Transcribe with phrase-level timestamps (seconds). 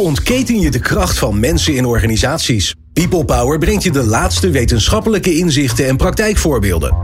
[0.00, 2.74] ontketen je de kracht van mensen in organisaties?
[2.92, 6.96] People Power brengt je de laatste wetenschappelijke inzichten en praktijkvoorbeelden.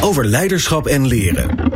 [0.00, 1.72] Over leiderschap en leren.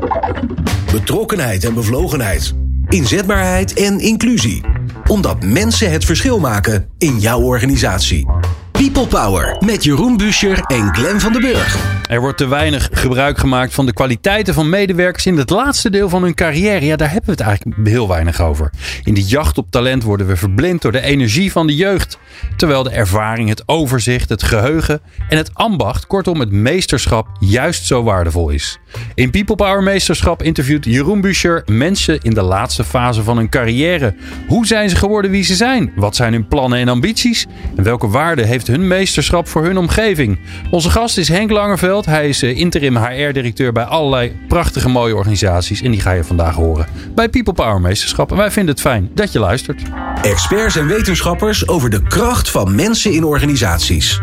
[0.93, 2.55] Betrokkenheid en bevlogenheid.
[2.89, 4.61] Inzetbaarheid en inclusie.
[5.07, 8.27] Omdat mensen het verschil maken in jouw organisatie.
[8.73, 12.02] People Power met Jeroen Buscher en Glenn van den Burg.
[12.13, 16.09] Er wordt te weinig gebruik gemaakt van de kwaliteiten van medewerkers in het laatste deel
[16.09, 16.85] van hun carrière.
[16.85, 18.71] Ja, daar hebben we het eigenlijk heel weinig over.
[19.05, 22.19] In de jacht op talent worden we verblind door de energie van de jeugd.
[22.57, 28.03] Terwijl de ervaring, het overzicht, het geheugen en het ambacht, kortom het meesterschap, juist zo
[28.03, 28.79] waardevol is.
[29.15, 34.15] In People Power Meesterschap interviewt Jeroen Buscher mensen in de laatste fase van hun carrière.
[34.49, 35.93] Hoe zijn ze geworden wie ze zijn?
[35.97, 37.47] Wat zijn hun plannen en ambities?
[37.77, 40.39] En welke waarde heeft hun meesterschap voor hun omgeving?
[40.71, 42.02] Onze gast is Henk Langerveld.
[42.07, 45.83] Hij is eh, interim HR-directeur bij allerlei prachtige mooie organisaties.
[45.83, 48.31] En die ga je vandaag horen bij People Power Meesterschap.
[48.31, 49.83] En wij vinden het fijn dat je luistert.
[50.23, 54.21] Experts en wetenschappers over de kracht van mensen in organisaties.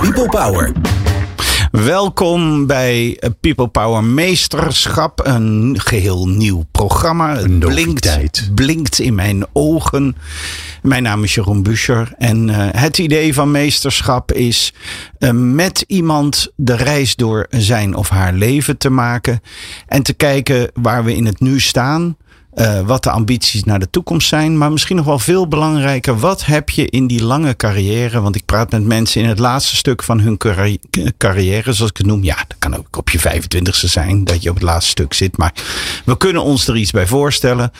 [0.00, 0.72] People Power.
[1.70, 5.26] Welkom bij People Power Meesterschap.
[5.26, 7.36] Een geheel nieuw programma.
[7.36, 10.16] Het blinkt, blinkt in mijn ogen.
[10.82, 12.12] Mijn naam is Jeroen Buscher.
[12.18, 14.74] En uh, het idee van meesterschap is
[15.18, 19.40] uh, met iemand de reis door zijn of haar leven te maken.
[19.86, 22.16] En te kijken waar we in het nu staan.
[22.54, 24.58] Uh, wat de ambities naar de toekomst zijn.
[24.58, 28.20] Maar misschien nog wel veel belangrijker, wat heb je in die lange carrière?
[28.20, 30.36] Want ik praat met mensen in het laatste stuk van hun
[31.16, 32.24] carrière, zoals ik het noem.
[32.24, 35.36] Ja, dat kan ook op je 25ste zijn dat je op het laatste stuk zit.
[35.36, 35.52] Maar
[36.04, 37.70] we kunnen ons er iets bij voorstellen.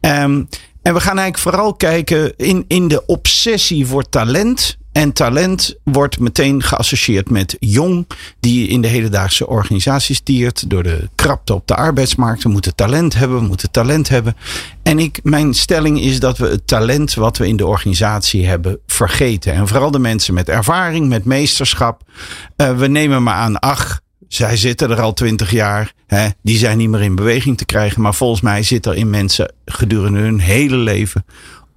[0.00, 0.48] Um,
[0.82, 4.78] en we gaan eigenlijk vooral kijken in, in de obsessie voor talent.
[5.00, 8.06] En talent wordt meteen geassocieerd met jong,
[8.40, 10.70] die in de hedendaagse organisaties tiert.
[10.70, 12.42] Door de krapte op de arbeidsmarkt.
[12.42, 14.36] We moeten talent hebben, we moeten talent hebben.
[14.82, 18.78] En ik, mijn stelling is dat we het talent wat we in de organisatie hebben
[18.86, 19.52] vergeten.
[19.52, 22.02] En vooral de mensen met ervaring, met meesterschap.
[22.56, 25.92] Uh, we nemen maar aan, ach, zij zitten er al twintig jaar.
[26.06, 28.02] Hè, die zijn niet meer in beweging te krijgen.
[28.02, 31.24] Maar volgens mij zit er in mensen gedurende hun hele leven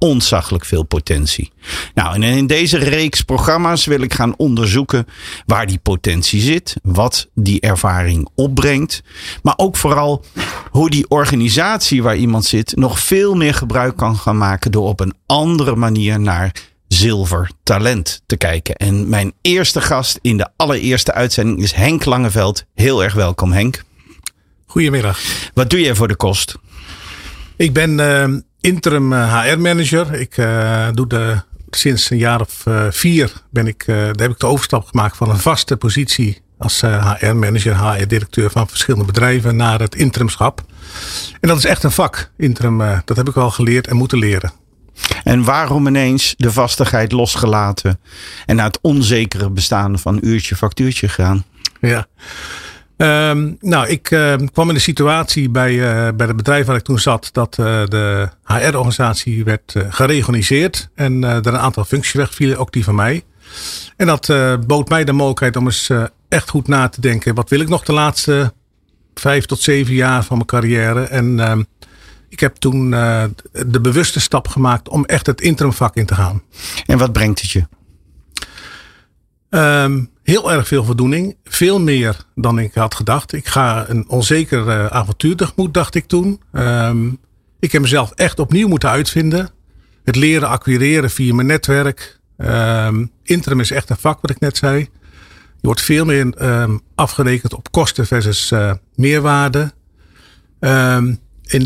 [0.04, 1.52] ontzaglijk veel potentie.
[1.94, 5.06] Nou, en in deze reeks programma's wil ik gaan onderzoeken
[5.46, 9.04] waar die potentie zit, wat die ervaring opbrengt,
[9.42, 10.26] maar ook vooral
[10.72, 15.00] hoe die organisatie waar iemand zit nog veel meer gebruik kan gaan maken door op
[15.00, 16.52] een andere manier naar
[16.88, 18.76] zilver talent te kijken.
[18.76, 22.66] En mijn eerste gast in de allereerste uitzending is Henk Langeveld.
[22.74, 23.84] Heel erg welkom Henk.
[24.66, 25.20] Goedemiddag.
[25.54, 26.56] Wat doe jij voor de kost?
[27.56, 30.14] Ik ben uh, interim HR-manager.
[30.14, 34.40] Ik uh, doe de, sinds een jaar of uh, vier ben ik, daar heb ik
[34.40, 39.96] de overstap gemaakt van een vaste positie als HR-manager, HR-directeur van verschillende bedrijven naar het
[39.96, 40.64] interimschap.
[41.40, 42.78] En dat is echt een vak, interim.
[43.06, 44.52] dat heb ik wel geleerd en moeten leren.
[45.24, 48.00] En waarom ineens de vastigheid losgelaten
[48.46, 51.46] en naar het onzekere bestaan van uurtje factuurtje gaan?
[51.82, 52.08] Ja.
[53.04, 56.84] Um, nou, ik uh, kwam in de situatie bij, uh, bij het bedrijf waar ik
[56.84, 62.72] toen zat dat uh, de HR-organisatie werd gereorganiseerd en er een aantal functies wegvielen, ook
[62.72, 63.24] die van mij.
[63.96, 64.34] En dat
[64.68, 65.90] bood mij de mogelijkheid om eens
[66.30, 67.36] echt goed na te denken.
[67.36, 68.54] Wat wil ik nog de laatste
[69.14, 71.04] vijf tot zeven jaar van mijn carrière?
[71.04, 71.64] En ehm,
[72.30, 72.90] ik heb toen
[73.52, 76.42] de bewuste stap gemaakt om echt het interimvak in te gaan.
[76.86, 77.64] En wat brengt het je?
[79.50, 81.38] Um, heel erg veel voldoening.
[81.44, 83.34] Veel meer dan ik had gedacht.
[83.34, 86.42] Ik ga een onzeker uh, avontuur tegemoet, dacht ik toen.
[86.52, 87.18] Um,
[87.60, 89.50] ik heb mezelf echt opnieuw moeten uitvinden.
[90.04, 92.20] Het leren acquireren via mijn netwerk.
[92.38, 94.80] Um, interim is echt een vak, wat ik net zei.
[94.80, 96.34] Je wordt veel meer
[96.96, 99.74] afgerekend op kosten versus uh, meerwaarde.
[100.60, 101.20] En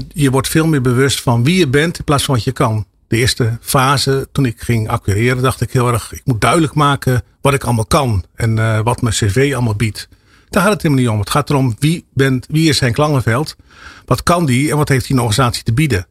[0.07, 2.85] je wordt veel meer bewust van wie je bent in plaats van wat je kan.
[3.07, 7.21] De eerste fase, toen ik ging acquireren, dacht ik heel erg, ik moet duidelijk maken
[7.41, 10.09] wat ik allemaal kan en uh, wat mijn cv allemaal biedt.
[10.49, 11.19] Daar gaat het helemaal niet om.
[11.19, 13.55] Het gaat erom wie, bent, wie is Henk Langenveld,
[14.05, 16.07] wat kan die en wat heeft die organisatie te bieden.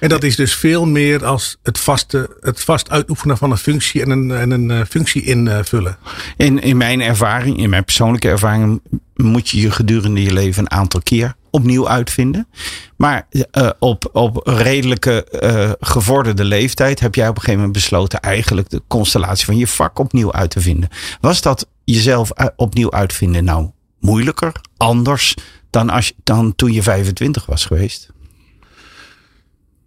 [0.00, 4.02] En dat is dus veel meer als het, vaste, het vast uitoefenen van een functie
[4.02, 5.98] en een, en een uh, functie invullen.
[6.36, 8.80] In, in mijn ervaring, in mijn persoonlijke ervaring,
[9.14, 12.48] moet je je gedurende je leven een aantal keer opnieuw uitvinden.
[12.96, 18.20] Maar uh, op, op redelijke uh, gevorderde leeftijd heb jij op een gegeven moment besloten
[18.20, 20.88] eigenlijk de constellatie van je vak opnieuw uit te vinden.
[21.20, 23.70] Was dat jezelf opnieuw uitvinden nou
[24.00, 25.34] moeilijker, anders
[25.70, 28.14] dan, als, dan toen je 25 was geweest?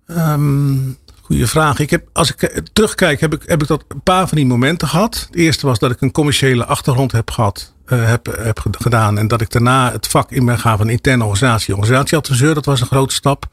[0.10, 1.80] Um, goeie vraag.
[1.80, 4.46] Ik heb, als ik eh, terugkijk, heb ik, heb ik dat een paar van die
[4.46, 5.26] momenten gehad.
[5.28, 9.18] Het eerste was dat ik een commerciële achtergrond heb gehad, uh, heb, heb gedaan.
[9.18, 11.76] En dat ik daarna het vak in ben gaan van interne organisatie.
[11.76, 13.46] Organisatieadviseur, dat was een grote stap.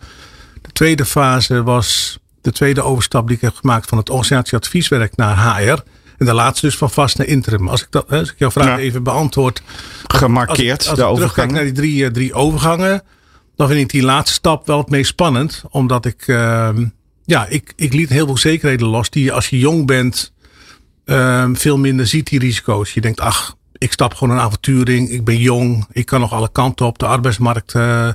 [0.62, 5.56] De tweede fase was de tweede overstap die ik heb gemaakt van het organisatieadvieswerk naar
[5.56, 5.82] HR.
[6.18, 7.68] En de laatste dus van vast naar interim.
[7.68, 9.62] Als ik, dat, als ik jouw vraag even beantwoord.
[10.06, 11.54] Gemarkeerd, als, als, de ik overgangen.
[11.54, 13.02] naar die drie, eh, drie overgangen.
[13.56, 15.62] Dan vind ik die laatste stap wel het meest spannend.
[15.70, 16.68] Omdat ik, uh,
[17.24, 19.10] ja, ik, ik liet heel veel zekerheden los.
[19.10, 20.32] Die als je jong bent
[21.04, 22.94] uh, veel minder ziet die risico's.
[22.94, 25.12] Je denkt, ach, ik stap gewoon een avontuur in.
[25.12, 25.86] Ik ben jong.
[25.92, 26.98] Ik kan nog alle kanten op.
[26.98, 28.08] De arbeidsmarkt uh,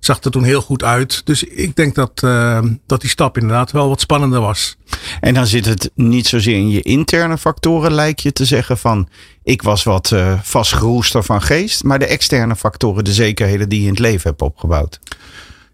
[0.00, 1.26] zag er toen heel goed uit.
[1.26, 4.76] Dus ik denk dat, uh, dat die stap inderdaad wel wat spannender was.
[5.20, 9.08] En dan zit het niet zozeer in je interne factoren, lijkt je te zeggen van
[9.42, 13.86] ik was wat uh, vastgeroester van geest, maar de externe factoren, de zekerheden die je
[13.86, 15.00] in het leven hebt opgebouwd.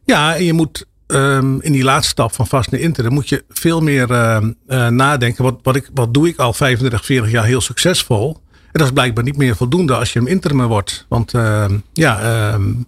[0.04, 3.44] Ja, en je moet um, in die laatste stap van vast naar interim moet je
[3.48, 4.38] veel meer uh,
[4.68, 5.44] uh, nadenken.
[5.44, 8.40] Wat, wat, ik, wat doe ik al 35, 40 jaar heel succesvol?
[8.52, 11.06] En dat is blijkbaar niet meer voldoende als je hem interim wordt.
[11.08, 11.32] Want
[11.92, 12.86] ja, um,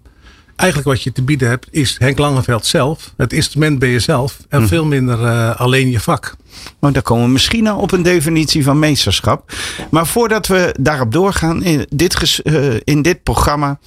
[0.57, 3.13] eigenlijk wat je te bieden hebt is Henk Langeveld zelf.
[3.17, 4.39] Het instrument ben je zelf.
[4.49, 4.67] En hm.
[4.67, 6.37] veel minder uh, alleen je vak.
[6.79, 9.53] Maar daar komen we misschien al op een definitie van meesterschap.
[9.91, 13.79] Maar voordat we daarop doorgaan, in dit, uh, in dit programma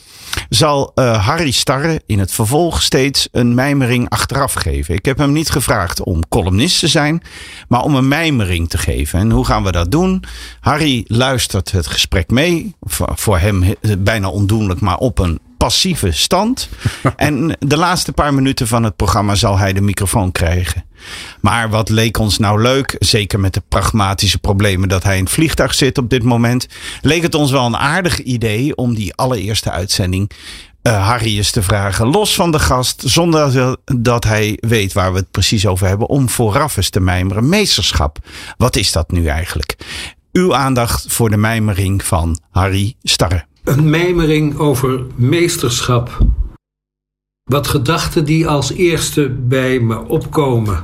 [0.49, 4.95] zal uh, Harry Starre in het vervolg steeds een mijmering achteraf geven.
[4.95, 7.21] Ik heb hem niet gevraagd om columnist te zijn,
[7.67, 9.19] maar om een mijmering te geven.
[9.19, 10.23] En hoe gaan we dat doen?
[10.59, 12.75] Harry luistert het gesprek mee.
[13.15, 16.69] Voor hem bijna ondoenlijk, maar op een passieve stand.
[17.15, 20.86] en de laatste paar minuten van het programma zal hij de microfoon krijgen.
[21.42, 25.33] Maar wat leek ons nou leuk, zeker met de pragmatische problemen dat hij in het
[25.33, 26.68] vliegtuig zit op dit moment,
[27.01, 30.31] leek het ons wel een aardig idee om die allereerste uitzending
[30.88, 35.18] uh, Harry eens te vragen, los van de gast, zonder dat hij weet waar we
[35.18, 37.50] het precies over hebben, om vooraf eens te mijmeren.
[37.50, 38.18] Meesterschap,
[38.57, 39.75] wat is dat nu eigenlijk?
[40.31, 43.45] Uw aandacht voor de mijmering van Harry Starre.
[43.67, 46.17] Een mijmering over meesterschap.
[47.43, 50.83] Wat gedachten die als eerste bij me opkomen.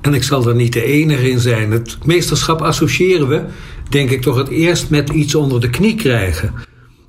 [0.00, 1.70] En ik zal er niet de enige in zijn.
[1.70, 3.44] Het meesterschap associëren we,
[3.88, 6.54] denk ik, toch het eerst met iets onder de knie krijgen.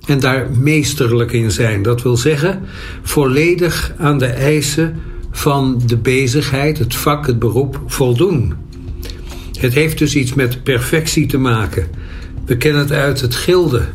[0.06, 1.82] En daar meesterlijk in zijn.
[1.82, 2.62] Dat wil zeggen,
[3.02, 8.54] volledig aan de eisen van de bezigheid, het vak, het beroep voldoen.
[9.58, 11.88] Het heeft dus iets met perfectie te maken.
[12.44, 13.88] We kennen het uit het gilde.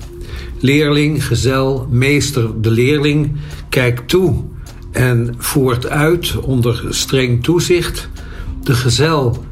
[0.60, 3.32] Leerling, gezel, meester, de leerling
[3.70, 4.44] kijkt toe
[4.92, 8.10] en voert uit onder streng toezicht.
[8.64, 9.46] De gezel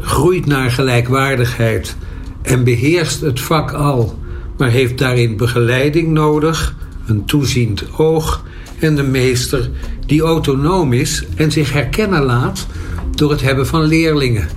[0.00, 1.96] groeit naar gelijkwaardigheid
[2.42, 4.18] en beheerst het vak al,
[4.56, 6.74] maar heeft daarin begeleiding nodig,
[7.06, 8.44] een toeziend oog
[8.78, 9.70] en de meester
[10.06, 12.66] die autonoom is en zich herkennen laat
[13.10, 14.48] door het hebben van leerlingen.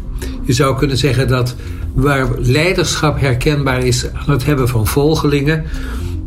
[0.44, 1.56] Je zou kunnen zeggen dat
[1.96, 5.64] waar leiderschap herkenbaar is aan het hebben van volgelingen,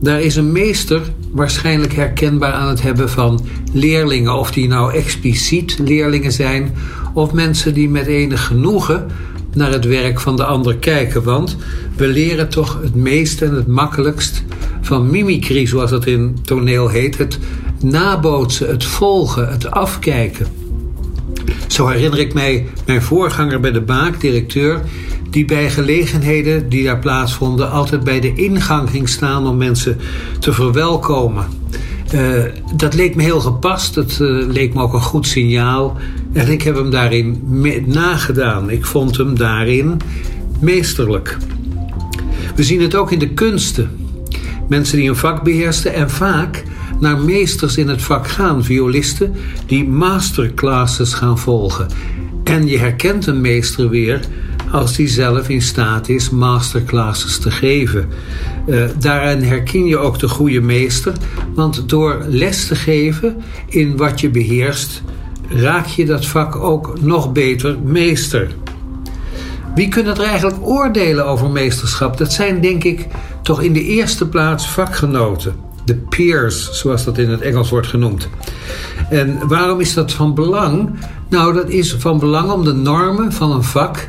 [0.00, 1.00] daar is een meester
[1.32, 4.38] waarschijnlijk herkenbaar aan het hebben van leerlingen.
[4.38, 6.75] Of die nou expliciet leerlingen zijn
[7.15, 9.06] of mensen die met enig genoegen
[9.55, 11.23] naar het werk van de ander kijken.
[11.23, 11.56] Want
[11.97, 14.44] we leren toch het meest en het makkelijkst
[14.81, 17.19] van mimicry, zoals dat in toneel heet.
[17.19, 17.38] Het
[17.82, 20.47] nabootsen, het volgen, het afkijken.
[21.67, 24.81] Zo herinner ik mij mijn voorganger bij de Baak, directeur,
[25.38, 29.99] die bij gelegenheden die daar plaatsvonden altijd bij de ingang ging staan om mensen
[30.38, 31.46] te verwelkomen.
[32.14, 32.43] Uh,
[32.76, 35.96] dat leek me heel gepast, het uh, leek me ook een goed signaal
[36.32, 37.43] en ik heb hem daarin
[37.87, 38.70] nagedaan.
[38.70, 40.00] Ik vond hem daarin
[40.60, 41.36] meesterlijk.
[42.56, 43.91] We zien het ook in de kunsten.
[44.69, 46.63] Mensen die een vak beheersten en vaak
[47.01, 49.34] naar meesters in het vak gaan, violisten
[49.67, 51.86] die masterclasses gaan volgen.
[52.44, 54.20] En je herkent een meester weer
[54.72, 58.08] als die zelf in staat is masterclasses te geven.
[58.67, 61.13] Uh, daarin herken je ook de goede meester,
[61.55, 63.37] want door les te geven
[63.69, 65.03] in wat je beheerst,
[65.48, 68.51] raak je dat vak ook nog beter meester.
[69.75, 72.17] Wie kunnen er eigenlijk oordelen over meesterschap?
[72.17, 73.06] Dat zijn denk ik
[73.43, 75.55] toch in de eerste plaats vakgenoten.
[75.84, 78.29] De peers, zoals dat in het Engels wordt genoemd.
[79.10, 80.91] En waarom is dat van belang?
[81.29, 84.08] Nou, dat is van belang om de normen van een vak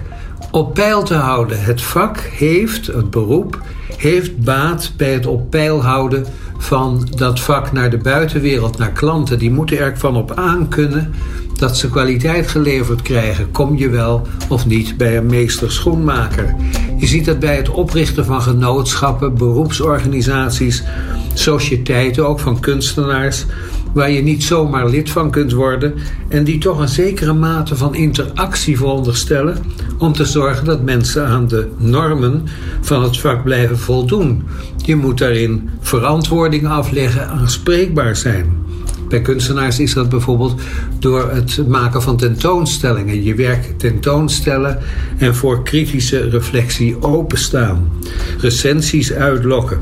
[0.52, 1.64] op peil te houden.
[1.64, 3.62] Het vak heeft, het beroep,
[3.98, 6.26] heeft baat bij het op peil houden
[6.58, 9.40] van dat vak naar de buitenwereld, naar klanten.
[9.40, 11.14] Die moeten er van op aankunnen
[11.60, 13.52] dat ze kwaliteit geleverd krijgen.
[13.52, 16.56] Kom je wel of niet bij een meester schoenmaker.
[16.98, 20.84] Je ziet dat bij het oprichten van genootschappen, beroepsorganisaties,
[21.34, 23.46] sociëteiten, ook van kunstenaars
[23.94, 25.94] waar je niet zomaar lid van kunt worden
[26.28, 29.58] en die toch een zekere mate van interactie veronderstellen
[29.98, 32.44] om te zorgen dat mensen aan de normen
[32.82, 34.44] van het vak blijven voldoen.
[34.86, 38.68] Je moet daarin verantwoording afleggen, aanspreekbaar zijn.
[39.10, 40.62] Bij kunstenaars is dat bijvoorbeeld
[41.00, 43.24] door het maken van tentoonstellingen.
[43.24, 44.80] Je werk tentoonstellen
[45.18, 47.92] en voor kritische reflectie openstaan.
[48.40, 49.82] Recensies uitlokken.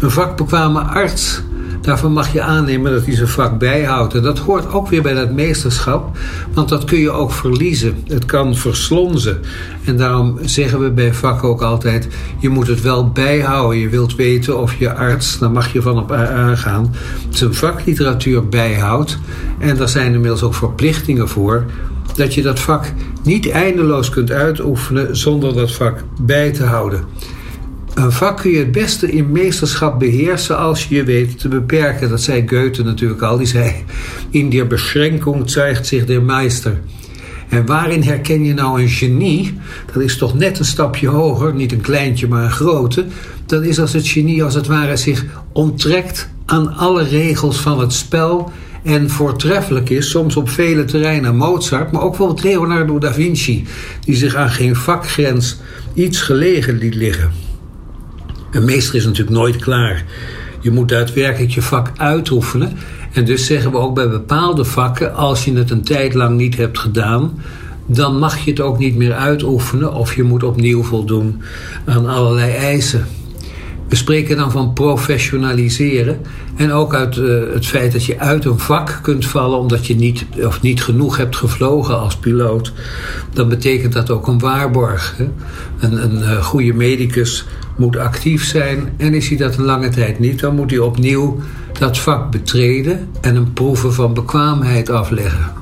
[0.00, 1.42] Een vakbekwame arts
[1.82, 4.14] Daarvan mag je aannemen dat hij zijn vak bijhoudt.
[4.14, 6.16] En dat hoort ook weer bij dat meesterschap,
[6.54, 7.96] want dat kun je ook verliezen.
[8.06, 9.40] Het kan verslonzen.
[9.84, 12.08] En daarom zeggen we bij vak ook altijd:
[12.38, 13.78] je moet het wel bijhouden.
[13.78, 16.94] Je wilt weten of je arts, daar mag je van op aangaan,
[17.28, 19.18] zijn vakliteratuur bijhoudt.
[19.58, 21.64] En daar zijn inmiddels ook verplichtingen voor
[22.14, 27.04] dat je dat vak niet eindeloos kunt uitoefenen zonder dat vak bij te houden.
[27.94, 32.08] Een vak kun je het beste in meesterschap beheersen als je je weet te beperken.
[32.08, 33.36] Dat zei Goethe natuurlijk al.
[33.36, 33.72] Die zei:
[34.30, 36.80] In der Beschränkung zeigt zich der Meister.
[37.48, 39.58] En waarin herken je nou een genie?
[39.92, 43.04] Dat is toch net een stapje hoger, niet een kleintje, maar een grote.
[43.46, 47.92] Dat is als het genie als het ware zich onttrekt aan alle regels van het
[47.92, 53.64] spel en voortreffelijk is, soms op vele terreinen Mozart, maar ook bijvoorbeeld Leonardo da Vinci,
[54.04, 55.56] die zich aan geen vakgrens
[55.94, 57.51] iets gelegen liet liggen.
[58.52, 60.04] Een meester is natuurlijk nooit klaar.
[60.60, 62.76] Je moet daadwerkelijk je vak uitoefenen.
[63.12, 66.56] En dus zeggen we ook bij bepaalde vakken, als je het een tijd lang niet
[66.56, 67.42] hebt gedaan,
[67.86, 71.42] dan mag je het ook niet meer uitoefenen of je moet opnieuw voldoen
[71.84, 73.06] aan allerlei eisen.
[73.88, 76.20] We spreken dan van professionaliseren
[76.56, 79.94] en ook uit uh, het feit dat je uit een vak kunt vallen omdat je
[79.94, 82.72] niet, of niet genoeg hebt gevlogen als piloot.
[83.32, 85.14] Dan betekent dat ook een waarborg.
[85.80, 87.44] Een, een uh, goede medicus
[87.76, 91.40] moet actief zijn en is hij dat een lange tijd niet, dan moet hij opnieuw
[91.78, 95.52] dat vak betreden en een proeven van bekwaamheid afleggen.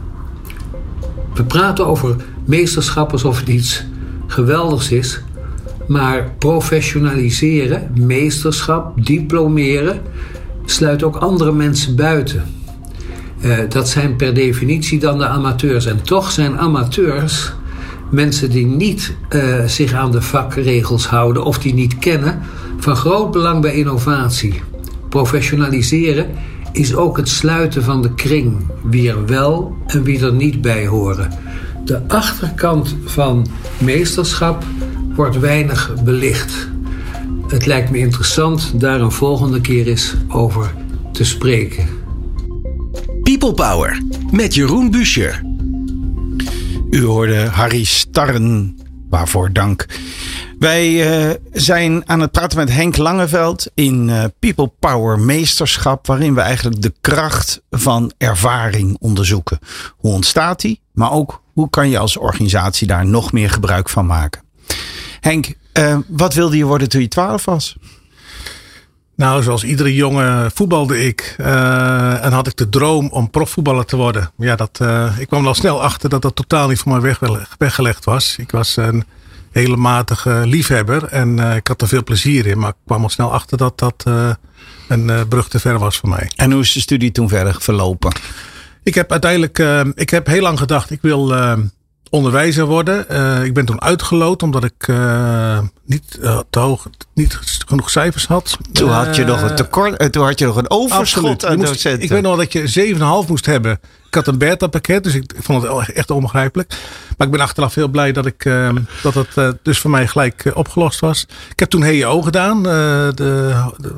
[1.35, 3.85] We praten over meesterschap alsof het iets
[4.27, 5.21] geweldigs is,
[5.87, 10.01] maar professionaliseren, meesterschap, diplomeren
[10.65, 12.45] sluit ook andere mensen buiten.
[13.41, 15.87] Uh, dat zijn per definitie dan de amateurs.
[15.87, 17.53] En toch zijn amateurs
[18.11, 22.41] mensen die niet uh, zich aan de vakregels houden of die niet kennen,
[22.79, 24.63] van groot belang bij innovatie.
[25.09, 26.27] Professionaliseren
[26.73, 30.87] is ook het sluiten van de kring, wie er wel en wie er niet bij
[30.87, 31.31] horen.
[31.85, 33.47] De achterkant van
[33.79, 34.65] meesterschap
[35.15, 36.69] wordt weinig belicht.
[37.47, 40.75] Het lijkt me interessant daar een volgende keer eens over
[41.13, 41.89] te spreken.
[43.23, 45.50] People Power met Jeroen Buescher.
[46.91, 48.79] U hoorde Harry Starren,
[49.09, 49.87] waarvoor dank.
[50.59, 50.91] Wij
[51.29, 56.41] uh, zijn aan het praten met Henk Langeveld in uh, People Power Meesterschap, waarin we
[56.41, 59.59] eigenlijk de kracht van ervaring onderzoeken.
[59.97, 64.07] Hoe ontstaat die, maar ook hoe kan je als organisatie daar nog meer gebruik van
[64.07, 64.43] maken.
[65.21, 67.77] Henk, uh, wat wilde je worden toen je 12 was?
[69.21, 71.35] Nou, zoals iedere jongen voetbalde ik.
[71.41, 74.31] Uh, en had ik de droom om profvoetballer te worden.
[74.37, 77.21] Ja, dat, uh, ik kwam al snel achter dat dat totaal niet voor mij weg,
[77.59, 78.37] weggelegd was.
[78.39, 79.05] Ik was een
[79.51, 81.05] hele matige liefhebber.
[81.05, 82.59] En uh, ik had er veel plezier in.
[82.59, 84.05] Maar ik kwam al snel achter dat dat
[84.89, 86.31] een brug te ver was voor mij.
[86.37, 88.13] En hoe is de studie toen verder verlopen?
[88.83, 89.59] Ik heb uiteindelijk,
[89.95, 91.35] ik heb heel lang gedacht, ik wil
[92.11, 93.07] onderwijzer worden.
[93.11, 98.27] Uh, ik ben toen uitgeloot omdat ik uh, niet uh, te hoog, niet genoeg cijfers
[98.27, 98.59] had.
[98.73, 102.03] Toen had je nog een tekort, toen had je nog een overschot aan moest, docenten.
[102.03, 103.81] Ik weet nog dat je 7,5 moest hebben.
[104.07, 106.75] Ik had een beta pakket, dus ik, vond het echt onbegrijpelijk.
[107.17, 108.51] Maar ik ben achteraf heel blij dat ik
[109.03, 111.27] dat het dus voor mij gelijk opgelost was.
[111.51, 113.55] Ik heb toen HEO gedaan, de, de,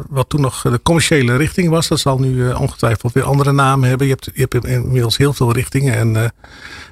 [0.08, 1.88] wat toen nog de commerciële richting was.
[1.88, 4.06] Dat zal nu ongetwijfeld weer andere namen hebben.
[4.06, 6.32] Je hebt, je hebt inmiddels heel veel richtingen en,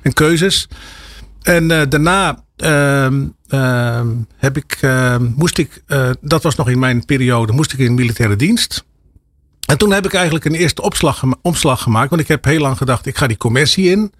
[0.02, 0.68] en keuzes.
[1.42, 4.00] En uh, daarna uh,
[4.36, 4.78] heb ik,
[5.36, 8.84] moest ik, uh, dat was nog in mijn periode, moest ik in militaire dienst.
[9.66, 12.10] En toen heb ik eigenlijk een eerste opslag, omslag gemaakt.
[12.10, 14.12] Want ik heb heel lang gedacht, ik ga die commercie in.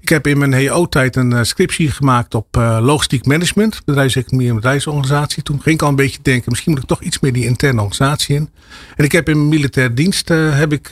[0.00, 2.46] Ik heb in mijn HO-tijd een scriptie gemaakt op
[2.80, 3.82] logistiek management.
[3.84, 5.42] Bedrijfseconomie en bedrijfsorganisatie.
[5.42, 7.80] Toen ging ik al een beetje denken, misschien moet ik toch iets meer die interne
[7.80, 8.50] organisatie in.
[8.96, 10.90] En ik heb in mijn militaire dienst, heb ik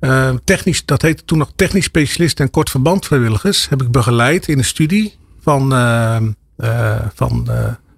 [0.00, 3.68] uh, technisch, dat heette toen nog technisch specialist en kort verband vrijwilligers.
[3.68, 6.16] Heb ik begeleid in een studie van, uh,
[6.58, 7.48] uh, van,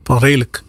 [0.03, 0.63] van redelijk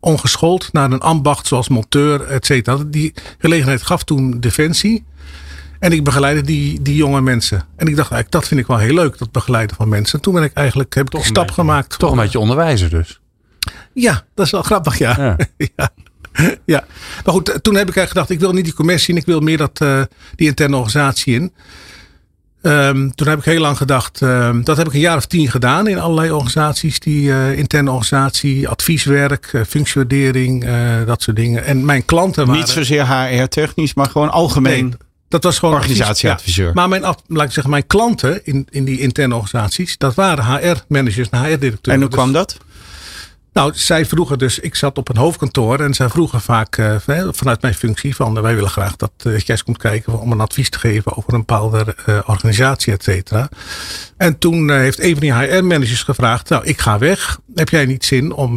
[0.00, 2.78] ongeschoold naar een ambacht zoals monteur, et cetera.
[2.86, 5.04] Die gelegenheid gaf toen Defensie.
[5.78, 7.58] En ik begeleidde die, die jonge mensen.
[7.58, 10.14] En ik dacht eigenlijk, dat vind ik wel heel leuk, dat begeleiden van mensen.
[10.14, 11.98] En toen ben ik eigenlijk, heb ik een stap gemaakt.
[11.98, 13.20] Toch een beetje onderwijzer dus.
[13.92, 15.14] Ja, dat is wel grappig, ja.
[15.16, 15.36] ja.
[15.76, 15.90] ja.
[16.64, 16.84] ja,
[17.24, 19.40] maar goed, toen heb ik eigenlijk gedacht, ik wil niet die commercie in, ik wil
[19.40, 20.02] meer dat, uh,
[20.34, 21.52] die interne organisatie in.
[22.62, 25.50] Um, toen heb ik heel lang gedacht, um, dat heb ik een jaar of tien
[25.50, 27.00] gedaan in allerlei organisaties.
[27.00, 30.66] Die uh, interne organisatie, advieswerk, uh, functionering,
[31.06, 31.64] dat soort dingen.
[31.64, 32.60] En mijn klanten waren...
[32.60, 34.94] Niet zozeer HR-technisch, maar gewoon algemeen.
[35.28, 36.66] Dat was gewoon organisatieadviseur.
[36.66, 36.72] Ja.
[36.74, 41.28] Maar mijn, laat ik zeggen, mijn klanten in, in die interne organisaties, dat waren HR-managers
[41.28, 41.94] en HR-directeuren.
[41.94, 42.56] En hoe kwam dat?
[43.52, 46.96] Nou, zij vroegen dus, ik zat op een hoofdkantoor en zij vroegen vaak uh,
[47.30, 50.32] vanuit mijn functie van uh, wij willen graag dat uh, jij eens komt kijken om
[50.32, 53.48] een advies te geven over een bepaalde organisatie, et cetera.
[54.16, 58.04] En toen heeft een van die HR-managers gevraagd, nou ik ga weg, heb jij niet
[58.04, 58.52] zin om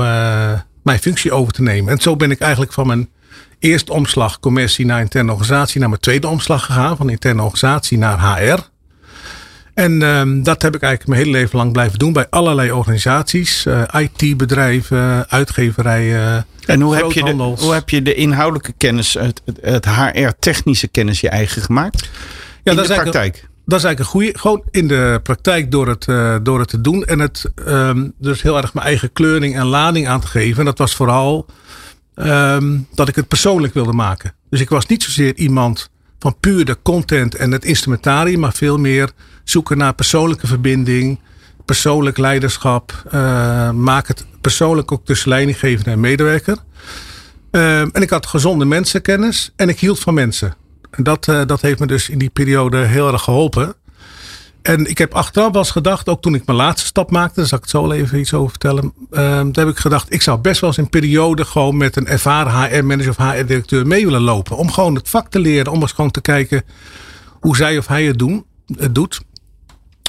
[0.83, 1.91] mijn functie over te nemen?
[1.91, 3.09] En zo ben ik eigenlijk van mijn
[3.59, 8.38] eerste omslag commercie naar interne organisatie naar mijn tweede omslag gegaan, van interne organisatie naar
[8.38, 8.73] HR.
[9.74, 13.65] En um, dat heb ik eigenlijk mijn hele leven lang blijven doen bij allerlei organisaties,
[13.65, 16.46] uh, IT-bedrijven, uitgeverijen.
[16.65, 21.22] En hoe heb, je de, hoe heb je de inhoudelijke kennis, het, het HR-technische kennis
[21.22, 22.10] je eigen gemaakt?
[22.63, 23.48] Ja, in dat de praktijk.
[23.65, 24.39] dat is eigenlijk een goede.
[24.39, 27.06] Gewoon in de praktijk door het, uh, door het te doen.
[27.06, 30.60] En het um, dus heel erg mijn eigen kleuring en lading aan te geven.
[30.60, 31.46] En dat was vooral
[32.15, 34.34] um, dat ik het persoonlijk wilde maken.
[34.50, 35.89] Dus ik was niet zozeer iemand
[36.20, 39.12] van puur de content en het instrumentarium, maar veel meer
[39.43, 41.19] zoeken naar persoonlijke verbinding,
[41.65, 43.03] persoonlijk leiderschap.
[43.13, 46.57] Uh, maak het persoonlijk ook tussen leidinggevende en medewerker.
[47.51, 50.55] Uh, en ik had gezonde mensenkennis en ik hield van mensen.
[50.91, 53.75] En dat, uh, dat heeft me dus in die periode heel erg geholpen.
[54.62, 57.45] En ik heb achteraf wel eens gedacht, ook toen ik mijn laatste stap maakte, daar
[57.45, 58.93] zal ik het zo even iets over vertellen.
[59.12, 62.51] Uh, heb ik gedacht, ik zou best wel eens een periode gewoon met een ervaren
[62.53, 64.57] HR-manager of HR-directeur mee willen lopen.
[64.57, 66.63] Om gewoon het vak te leren, om eens gewoon te kijken
[67.39, 68.45] hoe zij of hij het, doen,
[68.77, 69.21] het doet.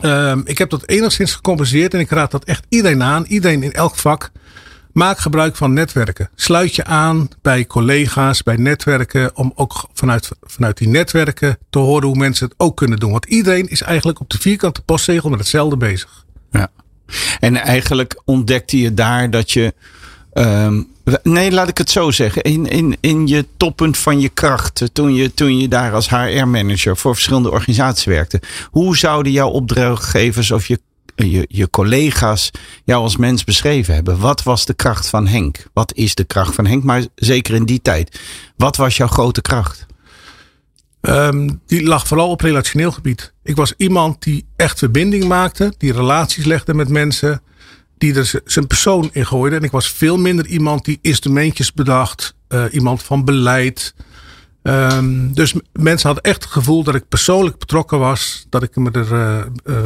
[0.03, 3.25] Um, ik heb dat enigszins gecompenseerd en ik raad dat echt iedereen aan.
[3.25, 4.31] Iedereen in elk vak.
[4.93, 6.31] Maak gebruik van netwerken.
[6.35, 9.37] Sluit je aan bij collega's, bij netwerken.
[9.37, 13.11] Om ook vanuit, vanuit die netwerken te horen hoe mensen het ook kunnen doen.
[13.11, 16.25] Want iedereen is eigenlijk op de vierkante postzegel met hetzelfde bezig.
[16.51, 16.69] Ja.
[17.41, 19.75] En eigenlijk ontdekte je daar dat je
[20.35, 20.89] Um,
[21.23, 22.43] nee, laat ik het zo zeggen.
[22.43, 26.09] In, in, in je toppunt van je kracht, eh, toen je, toen je daar als
[26.09, 30.81] HR-manager voor verschillende organisaties werkte, hoe zouden jouw opdrachtgevers of je,
[31.15, 32.51] je, je collega's
[32.85, 34.19] jou als mens beschreven hebben?
[34.19, 35.67] Wat was de kracht van Henk?
[35.73, 36.85] Wat is de kracht van Henk?
[36.85, 38.21] Maar zeker in die tijd.
[38.57, 39.87] Wat was jouw grote kracht?
[41.01, 43.33] Um, die lag vooral op relationeel gebied.
[43.43, 47.43] Ik was iemand die echt verbinding maakte, die relaties legde met mensen
[48.05, 49.57] die er zijn persoon in gooide.
[49.57, 52.35] En ik was veel minder iemand die instrumentjes bedacht.
[52.49, 53.95] Uh, iemand van beleid.
[54.63, 58.47] Um, dus mensen hadden echt het gevoel dat ik persoonlijk betrokken was.
[58.49, 59.77] Dat ik me er uh, uh,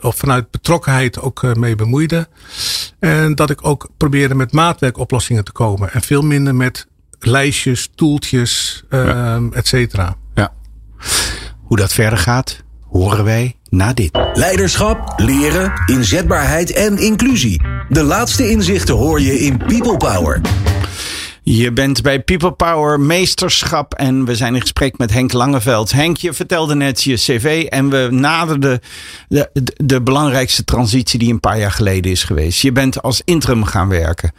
[0.00, 2.28] of vanuit betrokkenheid ook mee bemoeide.
[2.98, 5.92] En dat ik ook probeerde met maatwerkoplossingen te komen.
[5.92, 6.86] En veel minder met
[7.18, 9.40] lijstjes, toeltjes, ja.
[9.52, 10.16] et cetera.
[10.34, 10.52] Ja.
[11.62, 14.18] Hoe dat verder gaat, horen wij na dit.
[14.32, 17.62] Leiderschap, leren, inzetbaarheid en inclusie.
[17.88, 20.40] De laatste inzichten hoor je in People Power.
[21.42, 25.92] Je bent bij People Power Meesterschap en we zijn in gesprek met Henk Langeveld.
[25.92, 28.80] Henk, je vertelde net je cv en we naderden
[29.28, 32.60] de, de, de belangrijkste transitie die een paar jaar geleden is geweest.
[32.60, 34.32] Je bent als interim gaan werken.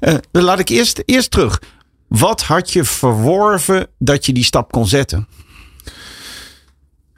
[0.00, 1.62] Uh, laat ik eerst, eerst terug.
[2.08, 5.28] Wat had je verworven dat je die stap kon zetten?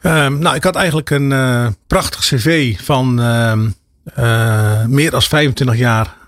[0.02, 6.20] Um, nou, ik had eigenlijk een uh, prachtig cv van uh, meer dan 25 jaar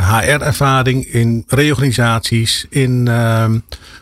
[0.00, 3.58] HR-ervaring eh, in reorganisaties, in ehm,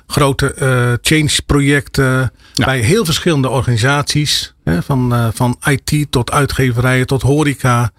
[0.07, 2.65] grote change-projecten, ja.
[2.65, 7.91] bij heel verschillende organisaties, hè, van, van IT tot uitgeverijen tot horeca.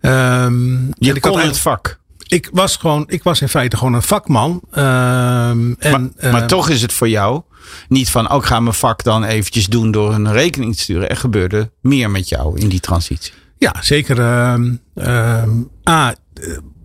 [0.00, 2.00] Je kon het vak
[2.30, 4.50] ik was gewoon, ik was in feite gewoon een vakman.
[4.50, 7.42] Um, en, maar, maar, toch is het voor jou
[7.88, 11.08] niet van, ook oh, ga mijn vak dan eventjes doen door een rekening te sturen.
[11.08, 13.32] Er gebeurde meer met jou in die transitie.
[13.58, 14.18] Ja, zeker.
[14.18, 14.54] Uh,
[14.94, 15.42] uh,
[15.88, 16.14] A,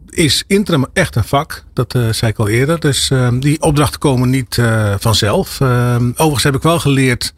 [0.10, 1.64] is interim echt een vak.
[1.74, 2.80] Dat uh, zei ik al eerder.
[2.80, 5.62] Dus ehm, die opdrachten komen niet uh, vanzelf.
[5.62, 7.34] overigens heb ik wel geleerd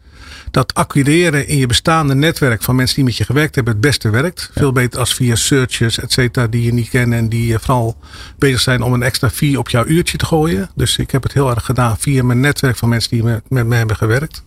[0.50, 4.10] dat acquireren in je bestaande netwerk van mensen die met je gewerkt hebben het beste
[4.10, 4.50] werkt.
[4.54, 7.96] Veel beter als via searches, et cetera, die je niet kennen en die vooral
[8.38, 10.70] bezig zijn om een extra fee op jouw uurtje te gooien.
[10.74, 13.66] Dus ik heb het heel erg gedaan via mijn netwerk van mensen die met, met
[13.66, 14.42] me hebben gewerkt.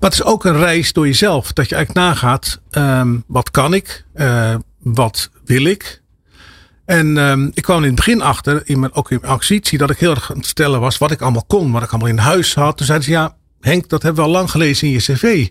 [0.00, 1.52] Maar het is ook een reis door jezelf.
[1.52, 4.04] Dat je eigenlijk nagaat, um, wat kan ik?
[4.14, 6.02] Uh, wat wil ik?
[6.84, 9.90] En um, ik kwam in het begin achter, in mijn, ook in mijn acquisitie, dat
[9.90, 12.18] ik heel erg aan het vertellen was wat ik allemaal kon, wat ik allemaal in
[12.18, 12.76] huis had.
[12.76, 15.48] Toen zeiden ze, ja, Henk, dat hebben we al lang gelezen in je cv.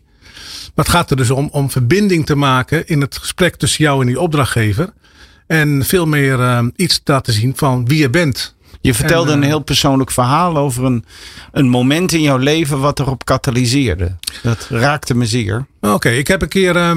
[0.76, 4.02] Maar het gaat er dus om, om verbinding te maken in het gesprek tussen jou
[4.02, 4.94] en die opdrachtgever.
[5.48, 8.56] En veel meer uh, iets te laten zien van wie je bent.
[8.82, 11.06] Je vertelde een eh, heel persoonlijk verhaal over een,
[11.52, 14.16] een moment in jouw leven wat erop katalyseerde.
[14.44, 15.66] Dat raakte me zeer.
[15.82, 16.96] Oké, ik heb een keer, uh,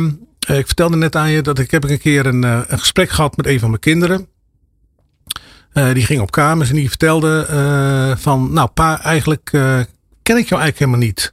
[0.58, 3.46] ik vertelde net aan je dat ik heb een keer een, een gesprek gehad met
[3.46, 4.26] een van mijn kinderen.
[5.72, 7.46] Die ging op kamers en die vertelde
[8.18, 9.50] van, nou pa, eigenlijk
[10.22, 11.32] ken ik jou eigenlijk helemaal niet.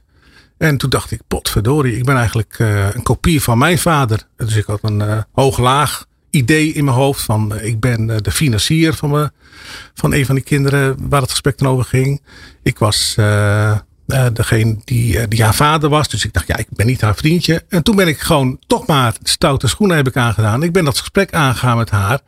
[0.58, 4.26] En toen dacht ik, potverdorie, ik ben eigenlijk uh, een kopie van mijn vader.
[4.36, 8.30] Dus ik had een uh, hoog-laag idee in mijn hoofd van uh, ik ben de
[8.30, 9.30] financier van, me,
[9.94, 12.22] van een van die kinderen waar het gesprek dan over ging.
[12.62, 13.14] Ik was
[14.32, 16.08] degene die, die haar vader was.
[16.08, 17.64] Dus ik dacht, ja, ik ben niet haar vriendje.
[17.68, 20.62] En toen ben ik gewoon toch maar stoute schoenen heb ik aangedaan.
[20.62, 22.20] Ik ben dat gesprek aangegaan met haar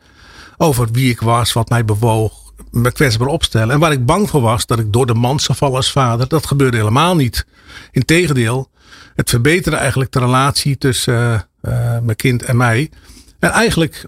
[0.57, 2.42] over wie ik was, wat mij bewoog,
[2.73, 3.73] me kwetsbaar opstellen.
[3.73, 6.27] En waar ik bang voor was, dat ik door de mand zou vallen als vader,
[6.27, 7.45] dat gebeurde helemaal niet.
[7.91, 8.69] Integendeel,
[9.15, 12.91] het verbeterde eigenlijk de relatie tussen uh, uh, mijn kind en mij.
[13.39, 14.05] En eigenlijk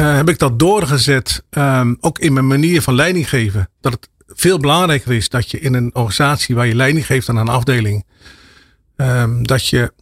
[0.00, 3.68] uh, heb ik dat doorgezet, um, ook in mijn manier van leiding geven.
[3.80, 7.36] Dat het veel belangrijker is dat je in een organisatie waar je leiding geeft aan
[7.36, 8.06] een afdeling,
[8.96, 9.92] um, dat je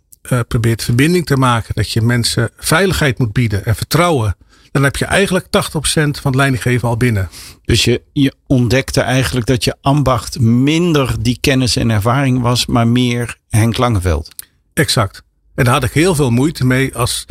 [0.49, 4.37] probeert verbinding te maken, dat je mensen veiligheid moet bieden en vertrouwen
[4.73, 5.49] dan heb je eigenlijk 80%
[5.93, 7.29] van het leidinggeven al binnen.
[7.65, 12.89] Dus je, je ontdekte eigenlijk dat je ambacht minder die kennis en ervaring was, maar
[12.89, 14.35] meer Henk Langeveld.
[14.75, 15.23] Exact.
[15.55, 17.27] En daar had ik heel veel moeite mee als,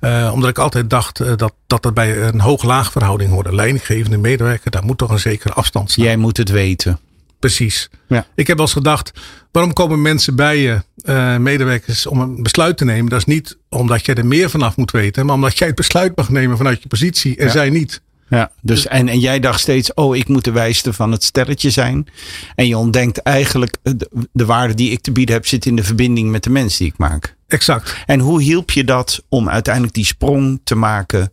[0.00, 3.54] uh, omdat ik altijd dacht uh, dat, dat bij een hoog-laag verhouding hoorde.
[3.54, 6.04] Leidinggevende medewerker, daar moet toch een zekere afstand staan.
[6.04, 6.98] Jij moet het weten.
[7.38, 7.90] Precies.
[8.06, 8.26] Ja.
[8.34, 9.12] Ik heb wel eens gedacht,
[9.52, 13.10] waarom komen mensen bij je, uh, medewerkers, om een besluit te nemen?
[13.10, 16.16] Dat is niet omdat jij er meer vanaf moet weten, maar omdat jij het besluit
[16.16, 17.52] mag nemen vanuit je positie en ja.
[17.52, 18.00] zij niet.
[18.28, 21.70] Ja, dus, en, en jij dacht steeds, oh, ik moet de wijste van het stelletje
[21.70, 22.06] zijn.
[22.54, 25.84] En je ontdenkt eigenlijk, de, de waarde die ik te bieden heb, zit in de
[25.84, 27.36] verbinding met de mensen die ik maak.
[27.48, 27.96] Exact.
[28.06, 31.32] En hoe hielp je dat om uiteindelijk die sprong te maken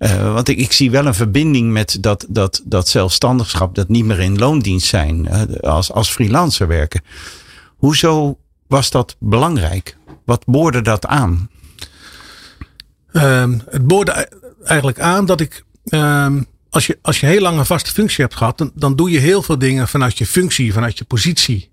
[0.00, 4.04] uh, want ik, ik zie wel een verbinding met dat, dat, dat zelfstandigschap, dat niet
[4.04, 7.02] meer in loondienst zijn, uh, als, als freelancer werken.
[7.76, 8.38] Hoezo
[8.70, 9.96] was dat belangrijk?
[10.24, 11.50] Wat boorde dat aan?
[13.12, 14.28] Um, het boorde
[14.64, 18.36] eigenlijk aan dat ik, um, als, je, als je heel lang een vaste functie hebt
[18.36, 21.70] gehad, dan, doe je heel veel dingen vanuit je functie, vanuit je positie.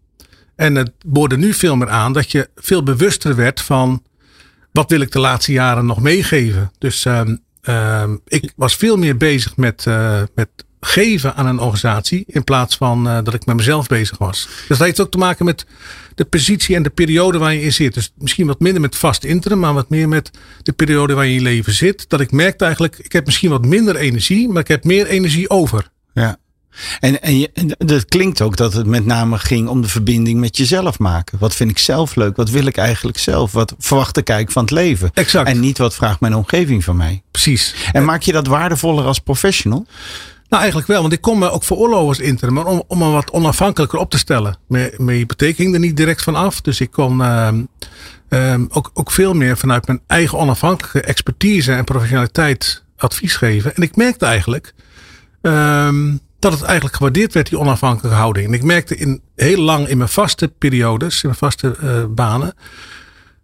[0.56, 4.04] En het boorde nu veel meer aan dat je veel bewuster werd van
[4.72, 6.72] wat wil ik de laatste jaren nog meegeven.
[6.78, 7.06] Dus
[7.70, 12.24] Uh, ik was veel meer bezig met, uh, met geven aan een organisatie.
[12.28, 14.48] In plaats van uh, dat ik met mezelf bezig was.
[14.68, 15.66] Dus dat heeft ook te maken met
[16.16, 17.94] de positie en de periode waar je in zit.
[17.94, 19.60] Dus misschien wat minder met vast interim.
[19.60, 20.32] Maar wat meer met
[20.63, 22.10] de periode waar je in je leven zit.
[22.10, 22.98] Dat ik merkte eigenlijk.
[22.98, 24.50] Ik heb misschien wat minder energie.
[24.50, 25.90] Maar ik heb meer energie over.
[26.13, 26.38] Ja.
[27.00, 30.40] En, en, je, en dat klinkt ook dat het met name ging om de verbinding
[30.40, 31.38] met jezelf maken.
[31.40, 32.36] Wat vind ik zelf leuk?
[32.36, 33.52] Wat wil ik eigenlijk zelf?
[33.52, 35.12] Wat verwacht ik eigenlijk van het leven?
[35.13, 35.48] Exact.
[35.48, 37.22] En niet wat vraagt mijn omgeving van mij.
[37.32, 37.76] Precies.
[37.92, 39.86] En maak je dat waardevoller als professional?
[40.50, 43.10] Nou, eigenlijk wel, want ik kom me ook veroorloven als interim, maar om, om me
[43.10, 44.58] wat onafhankelijker op te stellen.
[44.68, 47.50] Mijn, mijn hypotheek er niet direct van af, dus ik kon uh,
[48.30, 53.76] uh, ook, ook veel meer vanuit mijn eigen onafhankelijke expertise en professionaliteit advies geven.
[53.76, 54.74] En ik merkte eigenlijk
[55.42, 58.48] uh, dat het eigenlijk gewaardeerd werd, die onafhankelijke houding.
[58.48, 62.54] En ik merkte in, heel lang in mijn vaste periodes, in mijn vaste uh, banen,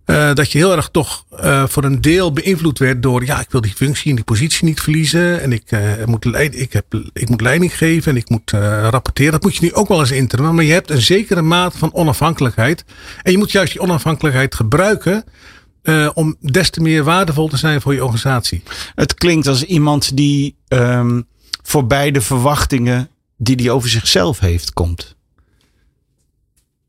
[0.06, 3.52] uh, dat je heel erg toch uh, voor een deel beïnvloed werd door, ja, ik
[3.52, 5.42] wil die functie en die positie niet verliezen.
[5.42, 8.52] En ik, uh, moet, leid, ik, heb, ik moet leiding geven en ik moet
[8.90, 9.32] rapporteren.
[9.32, 10.56] Dat moet je nu ook wel eens interim.
[10.56, 12.86] Maar je hebt een zekere mate van onafhankelijkheid.
[13.22, 15.24] En je moet juist die onafhankelijkheid gebruiken.
[16.14, 18.64] om des te meer waardevol te zijn voor je organisatie.
[18.96, 21.28] Het klinkt als iemand die um,
[21.64, 25.16] voorbij de verwachtingen die hij over zichzelf heeft komt.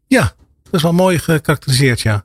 [0.06, 2.24] Ja, dat is wel mooi gekarakteriseerd, ja.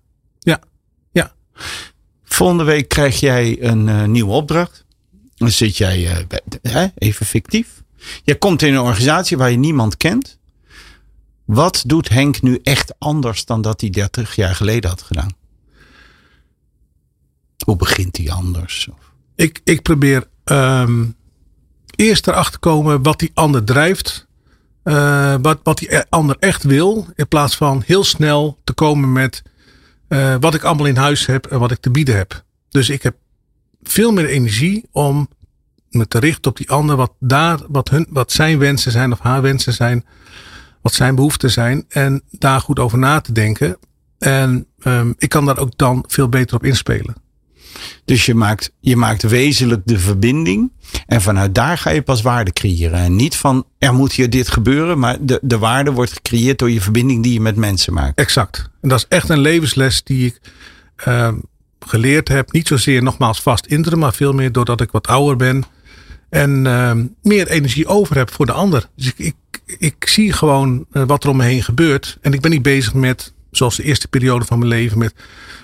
[2.24, 4.86] Volgende week krijg jij een uh, nieuwe opdracht.
[5.36, 7.84] Dan zit jij, bij, hè, even fictief.
[8.24, 10.38] Je komt in een organisatie waar je niemand kent.
[11.46, 15.36] Wat doet Henk nu echt anders dan dat hij 30 jaar geleden had gedaan?
[17.66, 18.90] Hoe begint hij anders?
[19.36, 21.16] Ik, ik probeer um,
[21.96, 24.28] eerst erachter komen wat die ander drijft.
[24.84, 27.08] Uh, wat, wat die ander echt wil.
[27.16, 29.42] In plaats van heel snel te komen met
[30.10, 32.44] uh, wat ik allemaal in huis heb en wat ik te bieden heb.
[32.70, 33.16] Dus ik heb
[33.84, 35.30] veel meer energie om
[35.90, 36.96] me te richten op die ander.
[36.96, 40.06] Wat, daar, wat, hun, wat zijn wensen zijn of haar wensen zijn.
[40.82, 41.86] Wat zijn behoeften zijn.
[41.88, 43.78] En daar goed over na te denken.
[44.20, 47.16] En um, ik kan daar ook dan veel beter op inspelen.
[48.06, 50.72] Dus je maakt, je maakt wezenlijk de verbinding.
[51.06, 53.00] En vanuit daar ga je pas waarde creëren.
[53.00, 55.00] En niet van er moet hier dit gebeuren.
[55.00, 58.20] Maar de, de waarde wordt gecreëerd door je verbinding die je met mensen maakt.
[58.20, 58.70] Exact.
[58.82, 60.40] En dat is echt een levensles die ik
[61.08, 61.32] uh,
[61.80, 62.52] geleerd heb.
[62.52, 64.00] Niet zozeer nogmaals vast interim.
[64.00, 65.64] Maar veel meer doordat ik wat ouder ben.
[66.30, 68.90] En uh, meer energie over heb voor de ander.
[68.96, 69.36] Dus ik, ik,
[69.78, 72.18] ik zie gewoon uh, wat er om me heen gebeurt.
[72.22, 75.14] En ik ben niet bezig met, zoals de eerste periode van mijn leven, met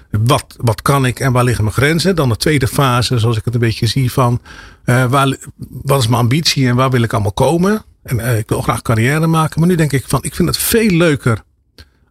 [0.10, 2.16] wat, wat kan ik en waar liggen mijn grenzen?
[2.16, 4.42] Dan de tweede fase, zoals ik het een beetje zie van
[4.86, 5.38] waar,
[5.70, 7.86] wat is mijn ambitie en waar wil ik allemaal komen?
[8.06, 9.60] En uh, ik wil graag carrière maken.
[9.60, 11.44] Maar nu denk ik van, ik vind het veel leuker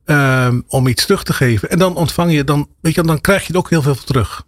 [0.04, 1.70] ehm, om iets terug te geven.
[1.70, 4.44] En dan ontvang je, dan, weet je, dan krijg je er ook heel veel terug.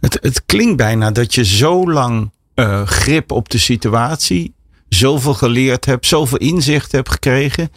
[0.00, 4.54] Het, het klinkt bijna dat je zo lang uh, grip op de situatie,
[4.88, 7.70] zoveel geleerd hebt, zoveel inzicht hebt gekregen,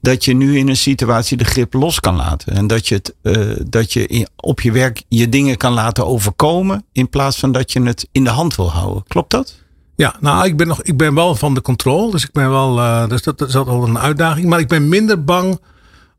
[0.00, 2.52] dat je nu in een situatie de grip los kan laten.
[2.52, 6.84] En dat je, het, uh, dat je op je werk je dingen kan laten overkomen,
[6.92, 9.04] in plaats van dat je het in de hand wil houden.
[9.08, 9.62] Klopt dat?
[9.96, 12.10] Ja, nou, ik ben, nog, ik ben wel van de controle.
[12.10, 14.48] Dus ik ben wel, uh, dus dat, dat is altijd een uitdaging.
[14.48, 15.60] Maar ik ben minder bang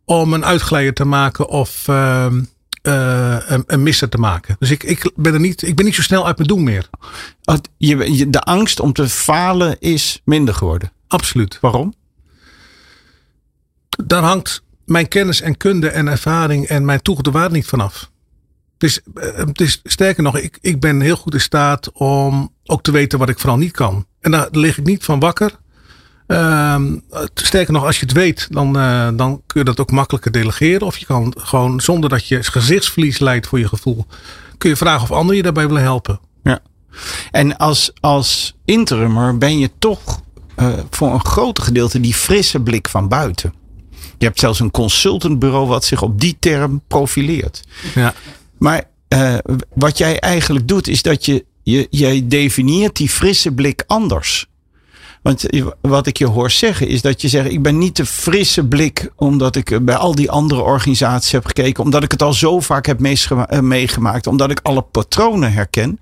[0.05, 2.25] om een uitglijder te maken of uh,
[2.87, 4.55] uh, een, een misser te maken.
[4.59, 6.89] Dus ik, ik, ben er niet, ik ben niet zo snel uit mijn doen meer.
[7.77, 10.91] Je, de angst om te falen is minder geworden.
[11.07, 11.57] Absoluut.
[11.61, 11.93] Waarom?
[14.05, 18.11] Daar hangt mijn kennis en kunde en ervaring en mijn toegevoegde waarde niet vanaf.
[18.77, 22.91] Dus het is sterker nog, ik, ik ben heel goed in staat om ook te
[22.91, 24.05] weten wat ik vooral niet kan.
[24.19, 25.51] En daar lig ik niet van wakker.
[26.27, 26.81] Uh,
[27.33, 30.87] sterker nog, als je het weet, dan, uh, dan kun je dat ook makkelijker delegeren.
[30.87, 34.05] Of je kan gewoon, zonder dat je gezichtsverlies leidt voor je gevoel,
[34.57, 36.19] kun je vragen of anderen je daarbij willen helpen.
[36.43, 36.59] Ja.
[37.31, 40.21] En als, als interimmer ben je toch
[40.57, 43.53] uh, voor een groot gedeelte die frisse blik van buiten.
[44.17, 47.63] Je hebt zelfs een consultantbureau wat zich op die term profileert.
[47.95, 48.13] Ja.
[48.57, 49.37] Maar uh,
[49.73, 54.47] wat jij eigenlijk doet, is dat je, je jij definieert die frisse blik anders.
[55.25, 55.45] Want
[55.81, 59.11] wat ik je hoor zeggen is dat je zegt: Ik ben niet de frisse blik
[59.15, 62.85] omdat ik bij al die andere organisaties heb gekeken, omdat ik het al zo vaak
[62.85, 62.99] heb
[63.61, 65.99] meegemaakt, omdat ik alle patronen herken.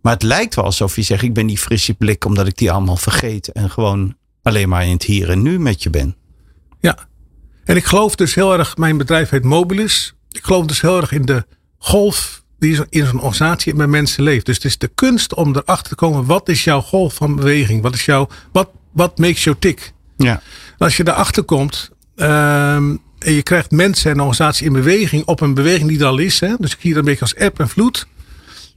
[0.00, 2.70] Maar het lijkt wel alsof je zegt: Ik ben die frisse blik omdat ik die
[2.70, 6.16] allemaal vergeet en gewoon alleen maar in het hier en nu met je ben.
[6.80, 6.98] Ja,
[7.64, 10.14] en ik geloof dus heel erg, mijn bedrijf heet Mobilis.
[10.30, 11.46] Ik geloof dus heel erg in de
[11.78, 14.46] golf die in zo'n organisatie bij mensen leeft.
[14.46, 17.82] Dus het is de kunst om erachter te komen, wat is jouw golf van beweging?
[17.82, 19.92] Wat is jouw, wat, wat makes you tick?
[20.16, 20.42] Ja.
[20.78, 25.54] als je daarachter komt, um, en je krijgt mensen en organisatie in beweging op een
[25.54, 26.40] beweging die er al is.
[26.40, 26.54] Hè?
[26.58, 28.06] Dus ik zie dat een beetje als app en vloed.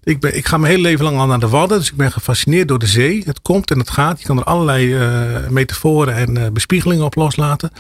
[0.03, 1.77] Ik, ben, ik ga mijn hele leven lang al naar de Wadden.
[1.77, 3.23] Dus ik ben gefascineerd door de zee.
[3.25, 4.19] Het komt en het gaat.
[4.19, 7.71] Je kan er allerlei uh, metaforen en uh, bespiegelingen op loslaten.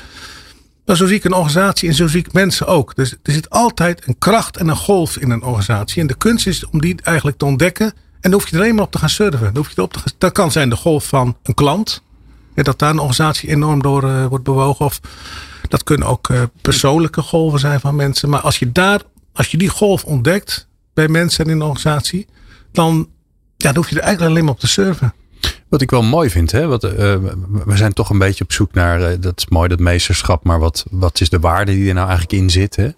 [0.85, 2.95] Maar zo zie ik een organisatie en zo zie ik mensen ook.
[2.95, 6.01] Dus er zit altijd een kracht en een golf in een organisatie.
[6.01, 7.85] En de kunst is om die eigenlijk te ontdekken.
[7.85, 9.39] En dan hoef je er alleen maar op te gaan surfen.
[9.39, 12.03] Dan hoef je op te dat kan zijn de golf van een klant.
[12.55, 14.85] Dat daar een organisatie enorm door uh, wordt bewogen.
[14.85, 14.99] Of
[15.67, 18.29] dat kunnen ook uh, persoonlijke golven zijn van mensen.
[18.29, 19.01] Maar als je daar,
[19.33, 22.27] als je die golf ontdekt bij mensen en in een organisatie.
[22.71, 23.09] Dan,
[23.57, 25.13] ja, dan hoef je er eigenlijk alleen maar op te surfen.
[25.71, 26.67] Wat ik wel mooi vind, hè?
[26.67, 26.91] Wat, uh,
[27.65, 30.59] we zijn toch een beetje op zoek naar, uh, dat is mooi, dat meesterschap, maar
[30.59, 32.75] wat, wat is de waarde die er nou eigenlijk in zit?
[32.75, 32.89] Hè?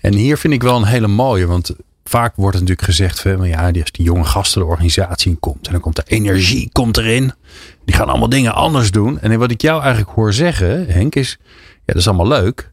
[0.00, 3.48] En hier vind ik wel een hele mooie, want vaak wordt het natuurlijk gezegd van,
[3.48, 6.96] ja, als die jonge gasten de organisatie in komt en dan komt de energie komt
[6.96, 7.32] erin,
[7.84, 9.20] die gaan allemaal dingen anders doen.
[9.20, 11.38] En wat ik jou eigenlijk hoor zeggen, Henk, is,
[11.74, 12.70] ja, dat is allemaal leuk,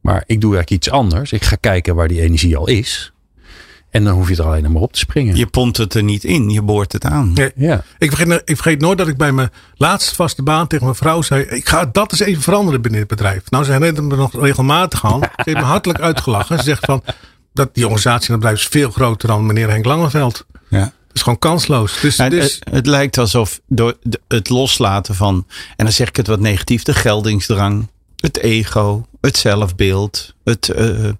[0.00, 1.32] maar ik doe eigenlijk iets anders.
[1.32, 3.13] Ik ga kijken waar die energie al is.
[3.94, 5.36] En dan hoef je er alleen maar op te springen.
[5.36, 7.30] Je pompt het er niet in, je boort het aan.
[7.34, 7.50] Ja.
[7.56, 7.84] ja.
[7.98, 11.22] Ik, vergeet, ik vergeet nooit dat ik bij mijn laatste vaste baan tegen mijn vrouw
[11.22, 13.50] zei: Ik ga dat eens even veranderen binnen het bedrijf.
[13.50, 15.20] Nou, ze herinnert me nog regelmatig aan.
[15.36, 16.58] Ze heeft me hartelijk uitgelachen.
[16.58, 17.02] Ze zegt van
[17.52, 20.46] dat die organisatie in het bedrijf is veel groter dan meneer Henk Langeveld.
[20.68, 20.78] Ja.
[20.78, 22.00] Het is gewoon kansloos.
[22.00, 22.56] Dus, ja, dus...
[22.64, 23.96] Het, het, lijkt alsof door
[24.28, 29.36] het loslaten van, en dan zeg ik het wat negatief, de geldingsdrang, het ego, het
[29.36, 30.72] zelfbeeld, het.
[30.76, 31.10] Uh,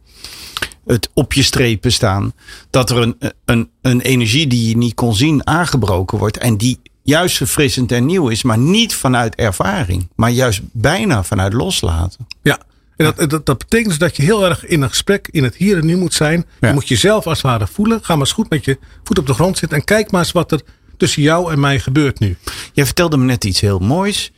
[0.87, 2.33] het op je strepen staan.
[2.71, 6.39] Dat er een, een, een energie die je niet kon zien aangebroken wordt.
[6.39, 8.43] En die juist verfrissend en nieuw is.
[8.43, 10.09] Maar niet vanuit ervaring.
[10.15, 12.27] Maar juist bijna vanuit loslaten.
[12.43, 12.59] Ja.
[12.97, 15.55] En dat, dat, dat betekent dus dat je heel erg in een gesprek in het
[15.55, 16.45] hier en nu moet zijn.
[16.61, 16.69] Ja.
[16.69, 17.99] Je moet jezelf als het ware voelen.
[18.03, 19.79] Ga maar eens goed met je voet op de grond zitten.
[19.79, 20.61] En kijk maar eens wat er
[20.97, 22.37] tussen jou en mij gebeurt nu.
[22.73, 24.33] Jij vertelde me net iets heel moois.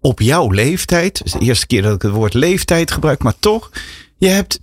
[0.00, 1.20] Op jouw leeftijd.
[1.24, 3.22] is de eerste keer dat ik het woord leeftijd gebruik.
[3.22, 3.70] Maar toch.
[4.16, 4.60] Je hebt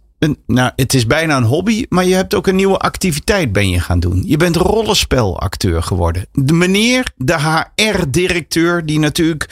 [0.47, 3.79] nou, het is bijna een hobby, maar je hebt ook een nieuwe activiteit ben je
[3.79, 4.23] gaan doen.
[4.25, 6.25] Je bent rollenspelacteur geworden.
[6.31, 9.49] De meneer, de HR-directeur, die natuurlijk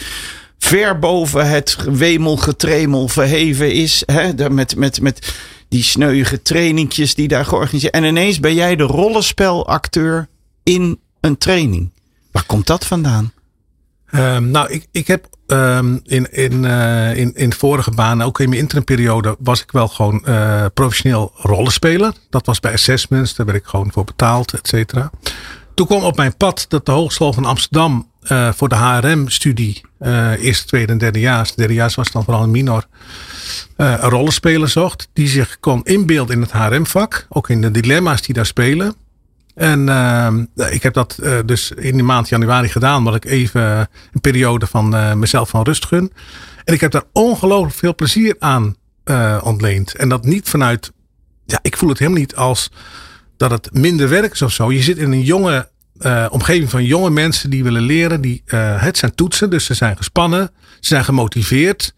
[0.58, 4.04] ver boven het wemelgetremel verheven is.
[4.06, 5.34] Hè, met, met, met
[5.70, 10.28] die sneuige trainingjes die daar georganiseerd En ineens ben jij de rollenspelacteur
[10.64, 11.92] in een training.
[12.32, 13.33] Waar komt dat vandaan?
[14.16, 18.50] Um, nou, ik, ik heb um, in, in, uh, in, in vorige baan, ook in
[18.50, 22.14] mijn interimperiode, was ik wel gewoon uh, professioneel rollenspeler.
[22.30, 25.10] Dat was bij assessments, daar werd ik gewoon voor betaald, et cetera.
[25.74, 29.82] Toen kwam op mijn pad dat de Hogeschool van Amsterdam uh, voor de HRM-studie,
[30.40, 31.20] eerste, tweede en derde
[31.74, 32.86] jaar was dan vooral een minor,
[33.76, 35.10] een rollenspeler zocht.
[35.14, 38.96] Die zich kon inbeelden in het HRM-vak, ook in de dilemma's die daar spelen.
[39.56, 43.62] En uh, ik heb dat uh, dus in die maand januari gedaan, omdat ik even
[44.14, 46.12] een periode van uh, mezelf van rust gun.
[46.64, 49.96] En ik heb daar ongelooflijk veel plezier aan uh, ontleent.
[49.96, 50.92] En dat niet vanuit,
[51.46, 52.72] ja, ik voel het helemaal niet als
[53.38, 54.72] dat het minder werk is of zo.
[54.72, 55.72] Je zit in een jonge
[56.30, 58.22] omgeving van jonge mensen die willen leren.
[58.22, 61.94] Die, het zijn toetsen, dus ze zijn gespannen, ze zijn gemotiveerd.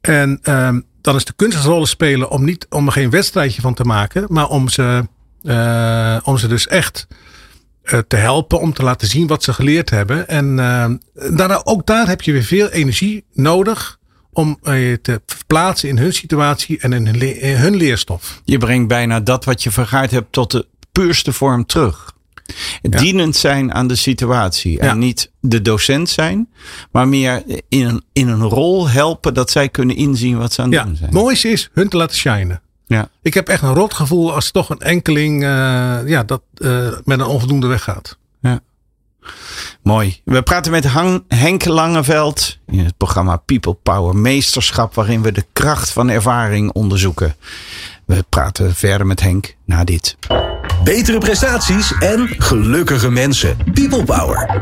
[0.00, 3.84] En um, dan is de kunstrollen spelen om, niet, om er geen wedstrijdje van te
[3.84, 5.08] maken, maar om ze,
[5.46, 7.06] uh, om ze dus echt
[8.08, 10.28] te helpen, om te laten zien wat ze geleerd hebben.
[10.28, 10.56] En
[11.14, 13.98] daarna, ook daar heb je weer veel energie nodig
[14.32, 18.40] om je te verplaatsen in hun situatie en in hun, in hun leerstof.
[18.44, 22.14] Je brengt bijna dat wat je vergaard hebt tot de puurste vorm terug.
[22.82, 24.78] Dienend zijn aan de situatie.
[24.78, 26.48] En niet de docent zijn,
[26.90, 30.72] maar meer in een, in een rol helpen dat zij kunnen inzien wat ze aan
[30.72, 31.10] het doen zijn.
[31.10, 32.60] Het mooiste is hun te laten shinen.
[32.86, 33.08] Ja.
[33.22, 35.48] Ik heb echt een rot gevoel als toch een enkeling uh,
[36.06, 38.18] ja, dat, uh, met een onvoldoende weggaat.
[38.40, 38.60] Ja.
[39.82, 40.20] Mooi.
[40.24, 45.44] We praten met Han Henk Langeveld in het programma People Power Meesterschap, waarin we de
[45.52, 47.34] kracht van ervaring onderzoeken.
[48.04, 50.16] We praten verder met Henk na dit.
[50.84, 53.56] Betere prestaties en gelukkige mensen.
[53.74, 54.60] People Power.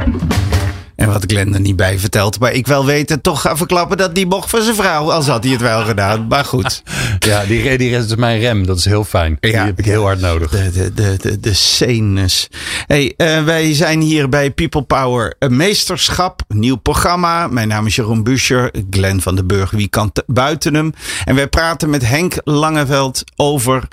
[0.97, 4.15] En wat Glenn er niet bij vertelt, maar ik wel weten, toch ga verklappen dat
[4.15, 5.13] die mocht van zijn vrouw.
[5.13, 6.27] Als had hij het wel gedaan.
[6.27, 6.83] Maar goed.
[7.19, 8.67] Ja, die, die is mijn rem.
[8.67, 9.37] Dat is heel fijn.
[9.41, 10.51] Die heb ik heel hard nodig.
[10.51, 12.49] De, de, de, de, de scenes.
[12.87, 16.43] Hey, uh, wij zijn hier bij People Power een meesterschap.
[16.49, 17.47] Een nieuw programma.
[17.47, 18.71] Mijn naam is Jeroen Buscher.
[18.91, 19.71] Glenn van den Burg.
[19.71, 20.93] Wie kan buiten hem?
[21.25, 23.89] En wij praten met Henk Langeveld over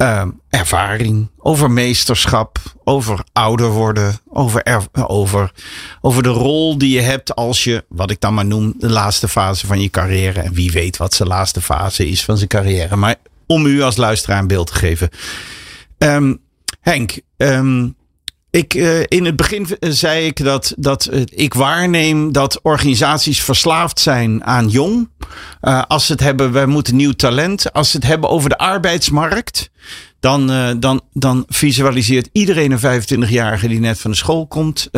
[0.00, 5.52] uh, ervaring, over meesterschap, over ouder worden, over, er, over,
[6.00, 9.28] over de rol die je hebt als je, wat ik dan maar noem, de laatste
[9.28, 10.40] fase van je carrière.
[10.40, 12.96] En wie weet wat zijn laatste fase is van zijn carrière.
[12.96, 15.08] Maar om u als luisteraar een beeld te geven.
[15.98, 16.40] Um,
[16.80, 17.96] Henk, um,
[18.50, 24.00] ik, uh, in het begin zei ik dat, dat uh, ik waarneem dat organisaties verslaafd
[24.00, 25.08] zijn aan jong.
[25.88, 27.72] Als ze het hebben, wij moeten nieuw talent.
[27.72, 29.70] Als ze het hebben over de arbeidsmarkt,
[30.20, 30.46] dan,
[30.80, 34.88] dan, dan visualiseert iedereen een 25-jarige die net van de school komt.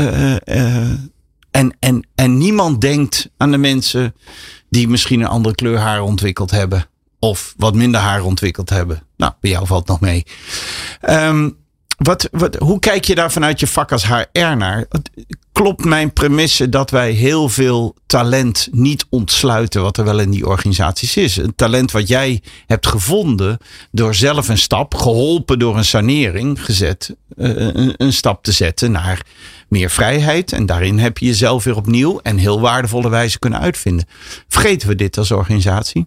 [1.50, 4.14] en, en, en niemand denkt aan de mensen
[4.70, 6.86] die misschien een andere kleur haar ontwikkeld hebben.
[7.18, 9.02] Of wat minder haar ontwikkeld hebben.
[9.16, 10.24] Nou, bij jou valt nog mee.
[11.08, 11.61] Um,
[11.98, 14.86] wat, wat, hoe kijk je daar vanuit je vak als HR naar?
[15.52, 20.46] Klopt mijn premisse dat wij heel veel talent niet ontsluiten wat er wel in die
[20.46, 21.36] organisaties is?
[21.36, 23.58] Een talent wat jij hebt gevonden
[23.90, 29.26] door zelf een stap, geholpen door een sanering, gezet, uh, een, stap te zetten naar
[29.68, 30.52] meer vrijheid.
[30.52, 34.06] En daarin heb je jezelf weer opnieuw en heel waardevolle wijze kunnen uitvinden.
[34.48, 36.06] Vergeten we dit als organisatie?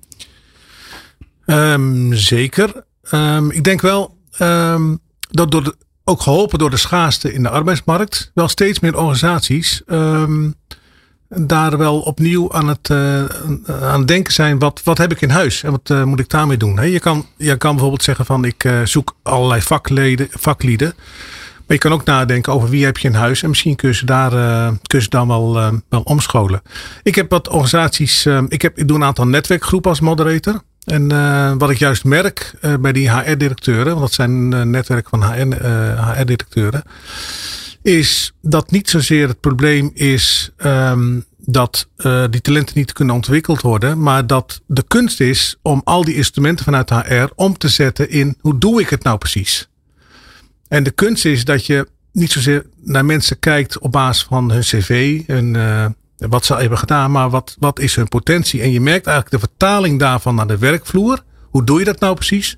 [1.46, 2.84] Um, zeker.
[3.12, 5.00] Um, ik denk wel um,
[5.36, 10.56] dat door ook geholpen door de schaarste in de arbeidsmarkt, wel steeds meer organisaties um,
[11.28, 13.26] daar wel opnieuw aan het, uh,
[13.82, 14.60] aan denken zijn.
[14.60, 16.90] Wat, wat heb ik in huis en wat uh, moet ik daarmee doen?
[16.92, 20.94] Je, kan, je kan bijvoorbeeld zeggen van ik uh, zoek allerlei vakleden, vaklieden.
[21.68, 23.44] Maar je kan ook nadenken over wie heb je in huis.
[23.44, 24.30] En misschien kun je ze daar
[24.82, 25.54] kun je ze dan wel,
[25.90, 26.62] wel omscholen.
[27.04, 28.26] Ik heb wat organisaties.
[28.48, 30.62] ik, heb, ik doe een aantal netwerkgroepen als moderator.
[30.86, 34.62] En uh, wat ik juist merk uh, bij die HR-directeuren, want dat zijn een uh,
[34.62, 36.84] netwerk van HR-directeuren,
[37.82, 41.88] is dat niet zozeer het probleem is um, dat
[42.30, 46.66] die talenten niet kunnen ontwikkeld worden, maar dat de kunst is om al die instrumenten
[46.66, 49.70] vanuit HR om te zetten in hoe doe ik het nou precies.
[50.68, 54.62] En de kunst is dat je niet zozeer naar mensen kijkt op basis van hun
[54.62, 55.56] cv, hun
[56.18, 58.62] wat ze hebben gedaan, maar wat, wat is hun potentie?
[58.62, 61.24] En je merkt eigenlijk de vertaling daarvan naar de werkvloer.
[61.50, 62.58] Hoe doe je dat nou precies?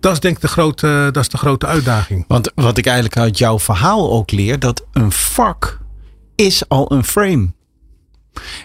[0.00, 2.24] Dat is denk ik de grote, dat is de grote uitdaging.
[2.28, 5.78] Want wat ik eigenlijk uit jouw verhaal ook leer, dat een vak
[6.34, 7.52] is al een frame.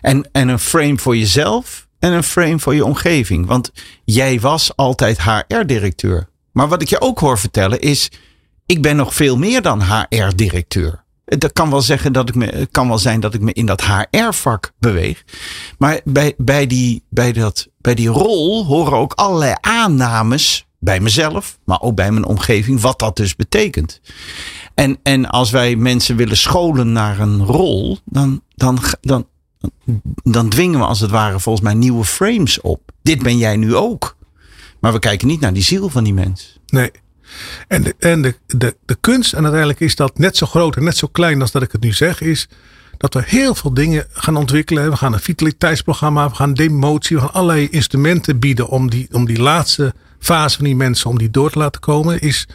[0.02, 3.46] En, en een frame voor jezelf en een frame voor je omgeving.
[3.46, 3.72] Want
[4.06, 6.30] jij was altijd HR-directeur.
[6.52, 8.12] Maar wat ik je ook hoor vertellen is,
[8.66, 11.03] ik ben nog veel meer dan HR-directeur.
[11.26, 13.84] Dat kan wel, zeggen dat ik me, kan wel zijn dat ik me in dat
[13.84, 15.24] HR-vak beweeg.
[15.78, 21.60] Maar bij, bij, die, bij, dat, bij die rol horen ook allerlei aannames bij mezelf,
[21.66, 24.02] maar ook bij mijn omgeving, wat dat dus betekent.
[24.74, 29.28] En, en als wij mensen willen scholen naar een rol, dan, dan, dan,
[30.24, 32.92] dan dwingen we als het ware volgens mij nieuwe frames op.
[33.02, 34.18] Dit ben jij nu ook.
[34.80, 36.60] Maar we kijken niet naar die ziel van die mens.
[36.68, 36.92] Nee.
[37.68, 40.84] En, de, en de, de, de kunst, en uiteindelijk is dat net zo groot en
[40.84, 42.48] net zo klein als dat ik het nu zeg, is
[42.98, 44.90] dat we heel veel dingen gaan ontwikkelen.
[44.90, 49.26] We gaan een vitaliteitsprogramma, we gaan demotie, we gaan allerlei instrumenten bieden om die, om
[49.26, 52.20] die laatste fase van die mensen, om die door te laten komen.
[52.20, 52.48] Is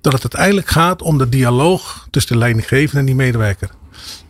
[0.00, 3.70] dat het uiteindelijk gaat om de dialoog tussen de leidinggevende en die medewerker.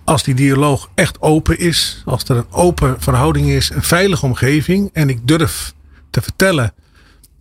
[0.05, 4.91] Als die dialoog echt open is, als er een open verhouding is, een veilige omgeving
[4.93, 5.75] en ik durf
[6.11, 6.75] te vertellen.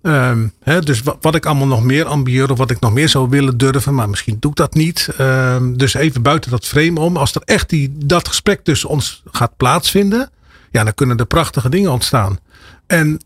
[0.04, 0.48] Ehm,
[0.80, 3.58] dus wat, wat, ik allemaal nog meer ambieer of wat ik nog meer zou willen
[3.58, 5.10] durven, maar misschien doe ik dat niet.
[5.18, 7.18] Ehm, dus even buiten dat frame om.
[7.18, 10.30] Als er echt die, dat gesprek tussen ons gaat plaatsvinden,
[10.72, 12.40] ja, dan kunnen er prachtige dingen ontstaan.
[12.88, 13.20] En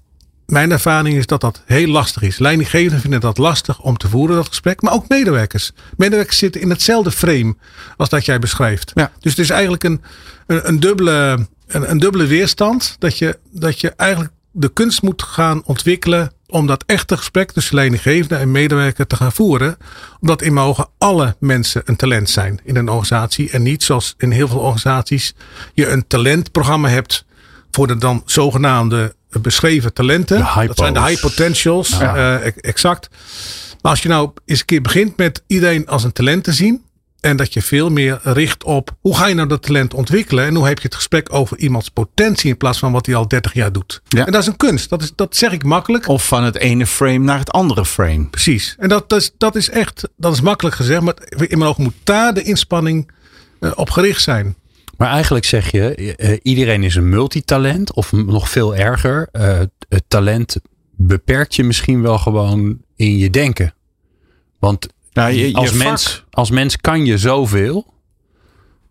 [0.46, 2.38] mijn ervaring is dat dat heel lastig is.
[2.38, 4.82] Leidinggevenden vinden dat lastig om te voeren, dat gesprek.
[4.82, 5.72] Maar ook medewerkers.
[5.96, 7.56] Medewerkers zitten in hetzelfde frame
[7.98, 8.92] als dat jij beschrijft.
[8.94, 9.12] Ja.
[9.20, 10.02] Dus het is eigenlijk een,
[10.48, 12.96] een, een dubbele, een, een, dubbele weerstand.
[13.00, 17.76] Dat je, dat je eigenlijk de kunst moet gaan ontwikkelen om dat echte gesprek tussen
[17.76, 19.78] leidinggevende en medewerker te gaan voeren.
[20.20, 23.52] Omdat in mijn ogen alle mensen een talent zijn in een organisatie.
[23.52, 25.36] En niet zoals in heel veel organisaties
[25.74, 27.26] je een talentprogramma hebt
[27.72, 30.40] voor de dan zogenaamde beschreven talenten.
[30.68, 31.90] Dat zijn de high potentials.
[31.90, 32.16] Ja.
[32.16, 33.10] Uh, exact.
[33.82, 36.86] Maar als je nou eens een keer begint met iedereen als een talent te zien.
[37.20, 40.46] En dat je veel meer richt op hoe ga je nou dat talent ontwikkelen.
[40.46, 43.28] En hoe heb je het gesprek over iemands potentie in plaats van wat hij al
[43.28, 44.02] 30 jaar doet.
[44.08, 44.26] Ja.
[44.26, 44.90] En dat is een kunst.
[44.90, 46.08] Dat, is, dat zeg ik makkelijk.
[46.08, 48.26] Of van het ene frame naar het andere frame.
[48.26, 48.76] Precies.
[48.80, 51.02] En dat, dat, is, dat is echt, dat is makkelijk gezegd.
[51.02, 53.12] Maar in mijn ogen moet daar de inspanning
[53.60, 54.56] uh, op gericht zijn.
[54.98, 57.94] Maar eigenlijk zeg je, uh, iedereen is een multitalent.
[57.94, 59.60] Of nog veel erger, uh,
[59.90, 60.58] het talent
[60.96, 63.74] beperkt je misschien wel gewoon in je denken.
[64.60, 64.88] Want
[65.18, 67.96] nou, je, je als, mens, als mens kan je zoveel.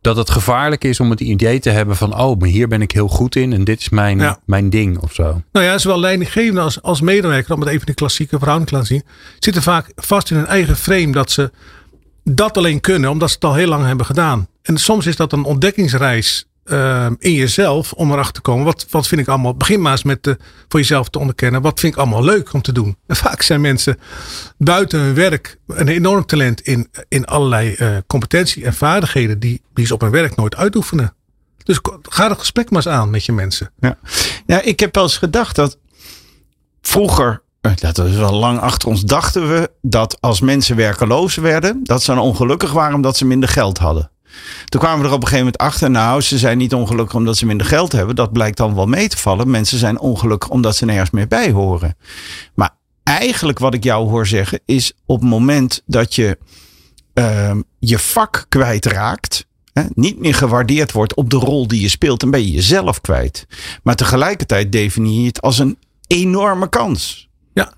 [0.00, 2.18] Dat het gevaarlijk is om het idee te hebben van...
[2.20, 4.38] oh, maar hier ben ik heel goed in en dit is mijn, ja.
[4.44, 5.42] mijn ding of zo.
[5.52, 7.54] Nou ja, zowel leidinggevende als, als medewerker...
[7.54, 9.04] om het even de klassieke verhouding te laten zien...
[9.38, 11.50] zitten vaak vast in hun eigen frame dat ze
[12.24, 13.10] dat alleen kunnen...
[13.10, 14.48] omdat ze het al heel lang hebben gedaan.
[14.62, 18.64] En soms is dat een ontdekkingsreis uh, in jezelf om erachter te komen.
[18.64, 19.54] Wat, wat vind ik allemaal.
[19.54, 20.36] Begin maar eens met de,
[20.68, 21.62] voor jezelf te onderkennen.
[21.62, 22.96] Wat vind ik allemaal leuk om te doen?
[23.06, 23.98] En vaak zijn mensen
[24.58, 29.86] buiten hun werk een enorm talent in, in allerlei uh, competentie en vaardigheden die, die
[29.86, 31.14] ze op hun werk nooit uitoefenen.
[31.64, 33.70] Dus ga het gesprek maar eens aan met je mensen.
[33.80, 33.98] Ja,
[34.46, 35.78] ja ik heb wel eens gedacht dat
[36.80, 41.80] vroeger eh, dat is wel lang achter ons, dachten we dat als mensen werkeloos werden,
[41.82, 44.10] dat ze dan ongelukkig waren omdat ze minder geld hadden.
[44.64, 45.90] Toen kwamen we er op een gegeven moment achter.
[45.90, 48.16] Nou, ze zijn niet ongelukkig omdat ze minder geld hebben.
[48.16, 49.50] Dat blijkt dan wel mee te vallen.
[49.50, 51.96] Mensen zijn ongelukkig omdat ze nergens meer bij horen.
[52.54, 56.38] Maar eigenlijk wat ik jou hoor zeggen is op het moment dat je
[57.14, 59.46] uh, je vak kwijtraakt.
[59.72, 62.20] Hè, niet meer gewaardeerd wordt op de rol die je speelt.
[62.20, 63.46] Dan ben je jezelf kwijt.
[63.82, 67.28] Maar tegelijkertijd definieer je het als een enorme kans.
[67.54, 67.72] Ja.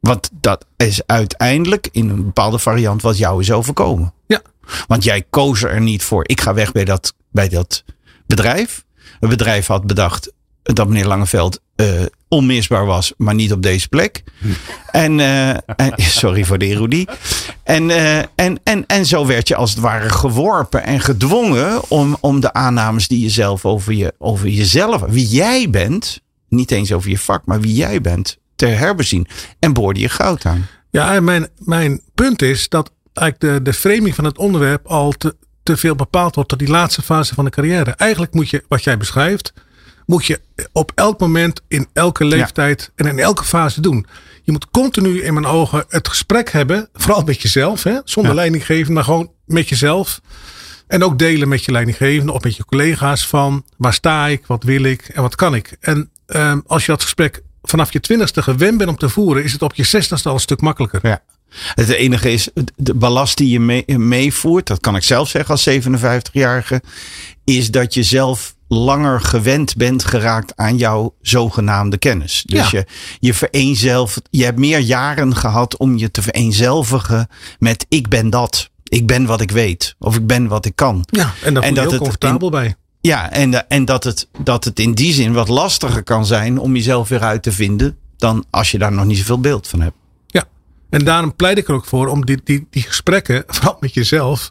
[0.00, 4.12] Want dat is uiteindelijk in een bepaalde variant wat jou is overkomen.
[4.26, 4.42] Ja.
[4.86, 6.28] Want jij koos er niet voor.
[6.28, 7.84] Ik ga weg bij dat, bij dat
[8.26, 8.84] bedrijf.
[9.20, 14.22] Het bedrijf had bedacht dat meneer Langeveld uh, onmisbaar was, maar niet op deze plek.
[14.90, 15.92] En, uh, en,
[16.22, 17.08] sorry voor de ironie.
[17.62, 22.16] En, uh, en, en, en zo werd je als het ware geworpen en gedwongen om,
[22.20, 26.92] om de aannames die je zelf over, je, over jezelf, wie jij bent, niet eens
[26.92, 29.26] over je vak, maar wie jij bent, te herbezien.
[29.58, 30.66] En boorde je goud aan.
[30.90, 35.12] Ja, en mijn, mijn punt is dat eigenlijk de, de framing van het onderwerp al
[35.12, 37.90] te, te veel bepaald wordt tot die laatste fase van de carrière.
[37.90, 39.52] Eigenlijk moet je, wat jij beschrijft,
[40.06, 40.40] moet je
[40.72, 44.06] op elk moment, in elke leeftijd en in elke fase doen.
[44.42, 47.98] Je moet continu in mijn ogen het gesprek hebben, vooral met jezelf, hè?
[48.04, 48.38] zonder ja.
[48.38, 50.20] leidinggevende, maar gewoon met jezelf.
[50.86, 54.62] En ook delen met je leidinggevende of met je collega's van waar sta ik, wat
[54.62, 55.76] wil ik en wat kan ik.
[55.80, 59.52] En um, als je dat gesprek vanaf je twintigste gewend bent om te voeren, is
[59.52, 61.00] het op je zestigste al een stuk makkelijker.
[61.02, 61.22] Ja.
[61.74, 66.82] Het enige is, de ballast die je meevoert, dat kan ik zelf zeggen als 57-jarige,
[67.44, 72.42] is dat je zelf langer gewend bent geraakt aan jouw zogenaamde kennis.
[72.46, 72.78] Dus ja.
[72.78, 72.86] je,
[73.18, 77.28] je vereenzelvigt, je hebt meer jaren gehad om je te vereenzelvigen
[77.58, 78.70] met ik ben dat.
[78.84, 79.94] Ik ben wat ik weet.
[79.98, 81.04] Of ik ben wat ik kan.
[81.10, 82.74] Ja, en daar voel je heel comfortabel bij.
[83.00, 86.74] Ja, en, en dat, het, dat het in die zin wat lastiger kan zijn om
[86.74, 89.96] jezelf weer uit te vinden dan als je daar nog niet zoveel beeld van hebt.
[90.90, 94.50] En daarom pleit ik er ook voor om die, die, die gesprekken, vooral met jezelf,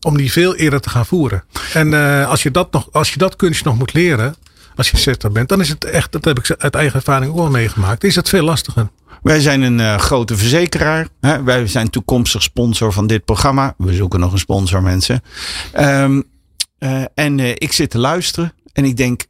[0.00, 1.44] om die veel eerder te gaan voeren.
[1.72, 4.34] En uh, als, je dat nog, als je dat kunstje nog moet leren,
[4.76, 7.38] als je 60 bent, dan is het echt, dat heb ik uit eigen ervaring ook
[7.38, 8.88] al meegemaakt, is het veel lastiger.
[9.22, 11.08] Wij zijn een uh, grote verzekeraar.
[11.20, 11.42] Hè?
[11.42, 13.74] Wij zijn toekomstig sponsor van dit programma.
[13.78, 15.22] We zoeken nog een sponsor, mensen.
[15.80, 16.24] Um,
[16.78, 19.24] uh, en ik zit te luisteren en ik denk,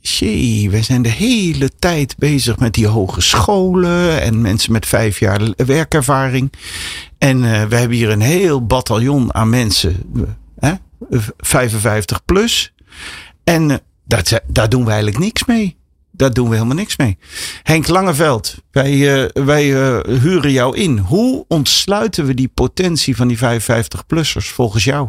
[0.00, 5.40] Jee, we zijn de hele tijd bezig met die hogescholen en mensen met vijf jaar
[5.56, 6.52] werkervaring.
[7.18, 9.96] En uh, we hebben hier een heel bataljon aan mensen,
[10.58, 10.72] hè,
[11.38, 12.72] 55 plus.
[13.44, 15.76] En uh, dat, daar doen we eigenlijk niks mee.
[16.10, 17.18] Daar doen we helemaal niks mee.
[17.62, 19.64] Henk Langeveld, wij, wij
[20.04, 20.98] huren jou in.
[20.98, 25.08] Hoe ontsluiten we die potentie van die 55-plussers volgens jou?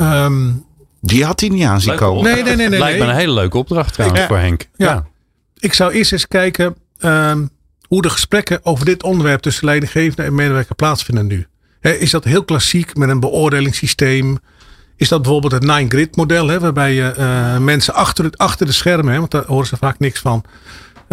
[0.00, 0.64] Um
[1.06, 2.22] Die had hij niet aan zien komen.
[2.22, 2.68] Nee, nee, nee.
[2.68, 4.68] nee, Lijkt me een hele leuke opdracht trouwens voor Henk.
[4.76, 5.06] Ja.
[5.58, 7.46] Ik zou eerst eens kijken ehm,
[7.88, 11.46] hoe de gesprekken over dit onderwerp tussen leidinggevende en medewerker plaatsvinden nu.
[11.80, 14.38] Hè, is dat heel klassiek met een beoordelingssysteem?
[14.96, 18.66] Is dat bijvoorbeeld het nine grid model, hè, waarbij je eh, mensen achter, het, achter
[18.66, 20.44] de schermen, hè, want daar horen ze vaak niks van,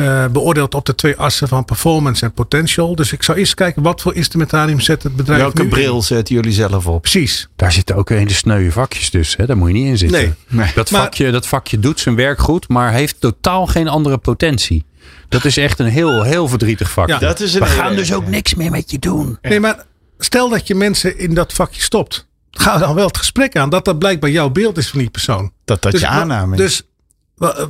[0.02, 2.96] eh, beoordeelt op de twee assen van performance en potential.
[2.96, 5.70] Dus ik zou eerst kijken wat voor instrumentarium zet het bedrijf Welke nu in.
[5.70, 7.02] bril zetten jullie zelf op?
[7.02, 7.48] Precies.
[7.56, 9.36] Daar zitten ook hele sneuwe vakjes dus.
[9.38, 9.46] Hè?
[9.46, 10.20] Daar moet je niet in zitten.
[10.22, 10.34] Nee.
[10.48, 10.72] Nee.
[10.76, 14.86] Dat, Maar- vakje, dat vakje doet zijn werk goed, maar heeft totaal geen andere potentie.
[15.30, 17.14] Dat is echt een heel, heel verdrietig vakje.
[17.14, 17.20] Ja.
[17.20, 19.38] Dat is een We hele- gaan dus ook niks meer met je doen.
[19.42, 19.86] Nee, maar
[20.18, 22.28] stel dat je mensen in dat vakje stopt.
[22.52, 25.52] Ga dan wel het gesprek aan dat dat blijkbaar jouw beeld is van die persoon.
[25.66, 26.62] Dat dat Dus je wa- aanname is.
[26.62, 26.84] Dus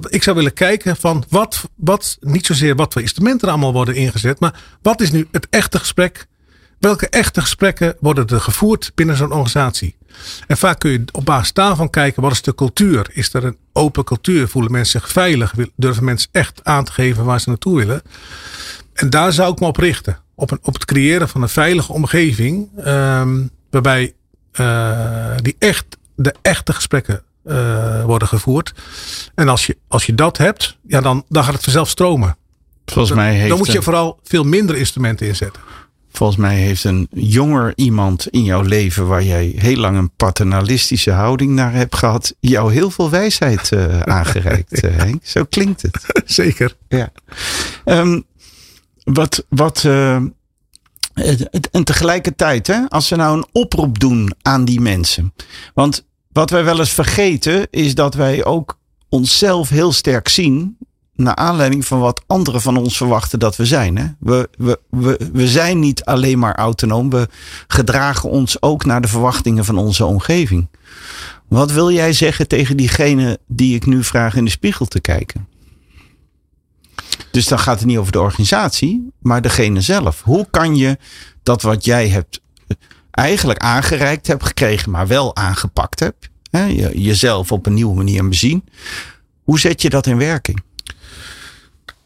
[0.07, 3.95] ik zou willen kijken van wat, wat, niet zozeer wat voor instrumenten er allemaal worden
[3.95, 6.27] ingezet, maar wat is nu het echte gesprek?
[6.79, 9.95] Welke echte gesprekken worden er gevoerd binnen zo'n organisatie?
[10.47, 13.09] En vaak kun je op basis daarvan kijken, wat is de cultuur?
[13.13, 14.47] Is er een open cultuur?
[14.47, 15.53] Voelen mensen zich veilig?
[15.75, 18.01] Durven mensen echt aan te geven waar ze naartoe willen?
[18.93, 20.17] En daar zou ik me op richten.
[20.35, 22.69] Op het creëren van een veilige omgeving.
[22.77, 24.13] ehm, waarbij
[24.51, 28.73] eh, die echt, de echte gesprekken eh, worden gevoerd.
[29.35, 32.37] En als je, als je dat hebt, ja, dan, dan gaat het vanzelf stromen.
[32.85, 35.61] volgens, mij heeft Dan moet je vooral veel minder instrumenten inzetten.
[36.11, 41.11] volgens mij heeft een jonger iemand in jouw leven waar jij heel lang een paternalistische
[41.11, 45.21] houding naar hebt gehad, jou heel veel wijsheid eh, aangereikt, eh, Henk.
[45.25, 46.05] Zo klinkt het.
[46.25, 46.75] Zeker.
[46.87, 47.11] Ja.
[47.85, 48.21] Ehm,
[49.03, 49.81] wat, wat,
[51.13, 55.33] het- en tegelijkertijd, hè, als we nou een oproep doen aan die mensen.
[55.73, 58.79] Want wat wij wel eens vergeten, is dat wij ook
[59.09, 60.77] onszelf heel sterk zien.
[61.15, 63.97] Naar aanleiding van wat anderen van ons verwachten dat we zijn.
[63.97, 64.05] Hè?
[64.19, 67.09] We, we, we, we zijn niet alleen maar autonoom.
[67.09, 67.27] We
[67.67, 70.67] gedragen ons ook naar de verwachtingen van onze omgeving.
[71.47, 75.47] Wat wil jij zeggen tegen diegene die ik nu vraag in de spiegel te kijken?
[77.31, 80.21] Dus dan gaat het niet over de organisatie, maar degene zelf.
[80.21, 80.97] Hoe kan je
[81.43, 82.41] dat wat jij hebt
[83.11, 88.27] eigenlijk aangereikt hebt gekregen, maar wel aangepakt hebt, hè, je, jezelf op een nieuwe manier
[88.27, 88.63] bezien.
[89.43, 90.63] Hoe zet je dat in werking?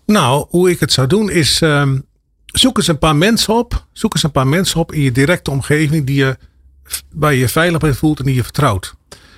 [0.06, 1.62] Nou, hoe ik het zou doen is.
[1.62, 1.99] ehm,
[2.45, 3.86] zoek eens een paar mensen op.
[3.93, 6.38] Zoek eens een paar mensen op in je directe omgeving die je,
[7.14, 8.95] waar je je veilig voelt en die je vertrouwt.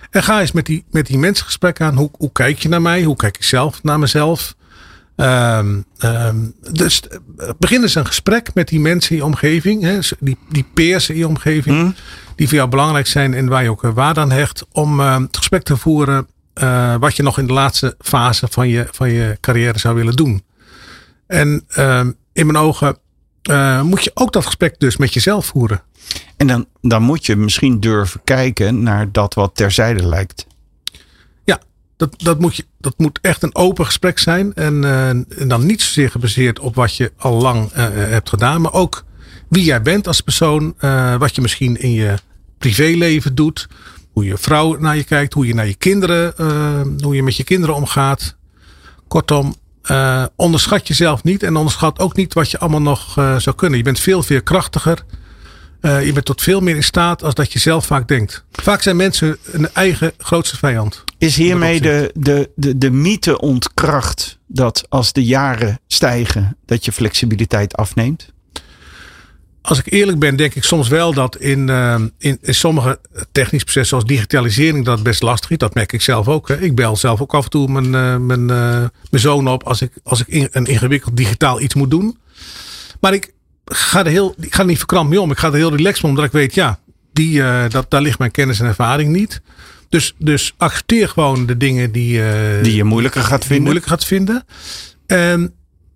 [0.10, 1.96] En ga eens met die, met die mensen gesprek aan.
[1.96, 3.04] Hoe, hoe kijk je naar mij?
[3.04, 4.56] Hoe kijk ik zelf naar mezelf?
[5.18, 6.38] Ehm, ehm,
[6.72, 9.82] dus eh, begin eens een gesprek met die mensen in je omgeving.
[9.84, 11.96] Hè, die, die peers in je omgeving.
[12.36, 14.66] Die voor jou belangrijk zijn en waar je ook eh, waarde aan hecht.
[14.72, 18.68] Om ehm, het gesprek te voeren eh, wat je nog in de laatste fase van
[18.68, 20.44] je, van je carrière zou willen doen.
[21.28, 22.98] En ehm, in mijn ogen
[23.42, 25.82] eh, moet je ook dat gesprek dus met jezelf voeren.
[26.38, 30.48] En dan, dan moet je misschien durven kijken naar dat wat terzijde lijkt.
[31.98, 34.54] Dat, dat, moet je, dat moet echt een open gesprek zijn.
[34.54, 38.62] En, eh, en dan niet zozeer gebaseerd op wat je al lang eh, hebt gedaan.
[38.62, 39.06] Maar ook
[39.50, 40.74] wie jij bent als persoon.
[40.78, 42.14] eh, wat je misschien in je
[42.58, 43.68] privéleven doet.
[44.12, 45.34] Hoe je vrouw naar je kijkt.
[45.34, 46.38] Hoe je naar je kinderen.
[46.38, 48.36] eh, hoe je met je kinderen omgaat.
[49.08, 51.44] Kortom, eh, onderschat jezelf niet.
[51.44, 53.78] En onderschat ook niet wat je allemaal nog eh, zou kunnen.
[53.78, 55.04] Je bent veel, veel krachtiger.
[55.82, 58.44] Eh, je bent tot veel meer in staat als dat je zelf vaak denkt.
[58.52, 61.04] Vaak zijn mensen een eigen grootste vijand.
[61.18, 66.92] Is hiermee de, de, de, de mythe ontkracht dat als de jaren stijgen, dat je
[66.92, 68.32] flexibiliteit afneemt?
[69.62, 73.00] Als ik eerlijk ben, denk ik soms wel dat in, eh, in, in sommige
[73.32, 75.58] technische processen zoals digitalisering dat best lastig is.
[75.58, 76.48] Dat merk ik zelf ook.
[76.48, 76.62] Hè.
[76.62, 79.92] Ik bel zelf ook af en toe mijn, eh, mijn, mijn zoon op als ik,
[80.04, 82.18] als ik in- een ingewikkeld digitaal iets moet doen.
[83.00, 83.34] Maar ik
[83.70, 85.32] ga er, heel, ik ga er niet verkrampt mee om.
[85.32, 86.80] Ik ga er heel relaxed mee om, omdat ik weet, ja,
[87.14, 89.42] die, eh, dat, daar ligt mijn kennis en ervaring niet.
[89.90, 93.64] Dus, dus accepteer gewoon de dingen die, eh, Die je moeilijker gaat vinden?
[93.64, 94.46] moeilijk gaat vinden.
[95.06, 95.54] En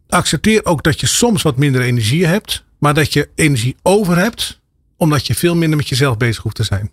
[0.10, 4.60] accepteer ook dat je soms wat minder energie hebt, maar dat je energie over hebt,
[4.98, 6.92] omdat je veel minder met jezelf bezig hoeft te zijn.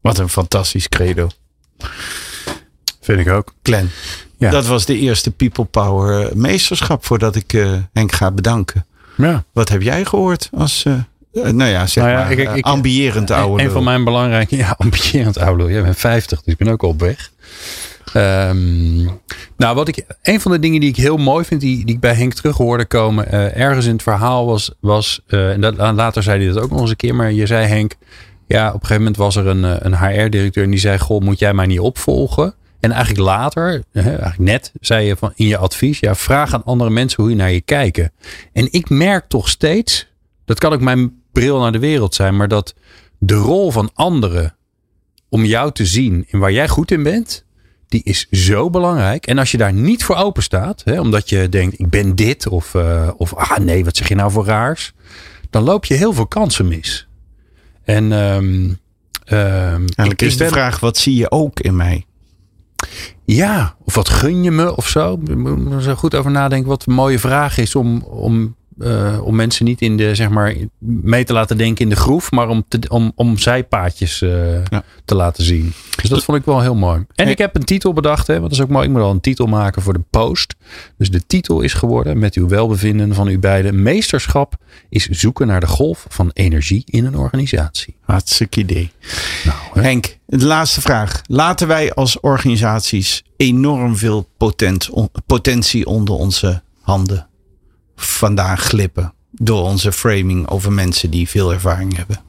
[0.00, 1.28] Wat een fantastisch credo.
[3.00, 3.54] Vind ik ook.
[3.62, 3.90] Glenn,
[4.38, 4.50] Ja.
[4.50, 8.86] dat was de eerste People Power meesterschap voordat ik eh, Henk ga bedanken.
[9.16, 9.44] Ja.
[9.52, 10.92] Wat heb jij gehoord als, eh,
[11.32, 14.56] nou ja, zeg Nou ja, maar, ik- ik- eh, ambierend oude Een van mijn belangrijke,
[14.64, 15.72] ja, ambitierend oude.
[15.72, 17.30] Jij bent 50, dus ik ben ook al op weg.
[18.12, 19.04] Ehm,
[19.56, 22.00] nou, wat ik, een van de dingen die ik heel mooi vind, die, die ik
[22.00, 26.44] bij Henk terug hoorde komen, ergens in het verhaal was, was en dat, later zei
[26.44, 27.94] hij dat ook nog eens een keer, maar je zei Henk,
[28.46, 31.38] ja, op een gegeven moment was er een, een HR-directeur en die zei, goh, moet
[31.38, 32.54] jij mij niet opvolgen?
[32.84, 36.90] En eigenlijk later, eigenlijk net, zei je van in je advies, ja, vraag aan andere
[36.90, 38.12] mensen hoe je naar je kijken.
[38.52, 40.06] En ik merk toch steeds,
[40.44, 42.74] dat kan ook mijn bril naar de wereld zijn, maar dat
[43.18, 44.56] de rol van anderen
[45.28, 47.44] om jou te zien in waar jij goed in bent,
[47.88, 49.26] die is zo belangrijk.
[49.26, 52.48] En als je daar niet voor open staat, hè, omdat je denkt, ik ben dit,
[52.48, 54.92] of, uh, of ah nee, wat zeg je nou voor raars,
[55.50, 57.08] dan loop je heel veel kansen mis.
[57.84, 58.78] En um,
[59.24, 62.04] Eigenlijk is de vraag, wat zie je ook in mij?
[63.24, 65.16] Ja, of wat gun je me of zo?
[65.16, 69.34] Moet er zo goed over nadenken wat een mooie vraag is om, om uh, om
[69.34, 72.64] mensen niet in de, zeg maar, mee te laten denken in de groef, maar om,
[72.68, 74.84] te, om, om zijpaadjes uh, ja.
[75.04, 75.72] te laten zien.
[76.00, 77.04] Dus dat vond ik wel heel mooi.
[77.14, 78.86] En ik heb een titel bedacht, hè, want dat is ook mooi.
[78.86, 80.54] Ik moet al een titel maken voor de post.
[80.98, 84.56] Dus de titel is geworden, met uw welbevinden van u beiden, meesterschap
[84.88, 87.96] is zoeken naar de golf van energie in een organisatie.
[88.00, 88.90] Hartstikke idee.
[89.44, 91.22] Nou, Henk, de laatste vraag.
[91.26, 94.90] Laten wij als organisaties enorm veel potent,
[95.26, 97.28] potentie onder onze handen
[97.96, 102.20] vandaan glippen door onze framing over mensen die veel ervaring hebben.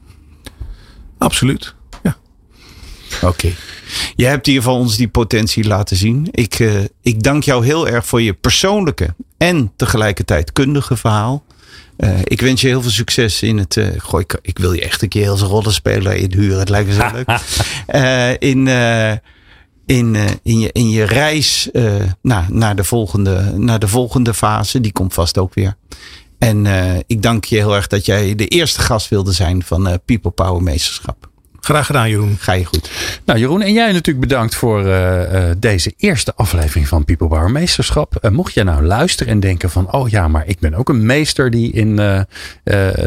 [1.18, 2.16] Absoluut, ja.
[3.22, 3.52] Oké.
[4.16, 6.28] Je hebt in ieder geval ons die potentie laten zien.
[6.30, 11.44] Ik, uh, ik dank jou heel erg voor je persoonlijke en tegelijkertijd kundige verhaal.
[11.98, 13.76] Uh, ik wens je heel veel succes in het.
[13.76, 16.58] Uh, goh, ik, ik, wil je echt een keer als rollenspeler inhuren.
[16.58, 18.38] Het lijkt me zo leuk.
[18.38, 18.68] in
[19.86, 21.68] in, uh, in, je, in je reis
[22.22, 24.80] nou, naar, de volgende, naar de volgende fase.
[24.80, 25.76] Die komt vast ook weer.
[26.38, 26.66] En
[27.06, 30.62] ik dank je heel erg dat jij de eerste gast wilde zijn van People Power
[30.62, 31.25] Meesterschap.
[31.66, 32.36] Graag gedaan, Jeroen.
[32.38, 32.90] Ga je goed.
[33.24, 38.18] Nou, Jeroen, en jij natuurlijk bedankt voor uh, deze eerste aflevering van People Power Meesterschap.
[38.22, 41.06] Uh, mocht jij nou luisteren en denken van, oh ja, maar ik ben ook een
[41.06, 41.96] meester die, in,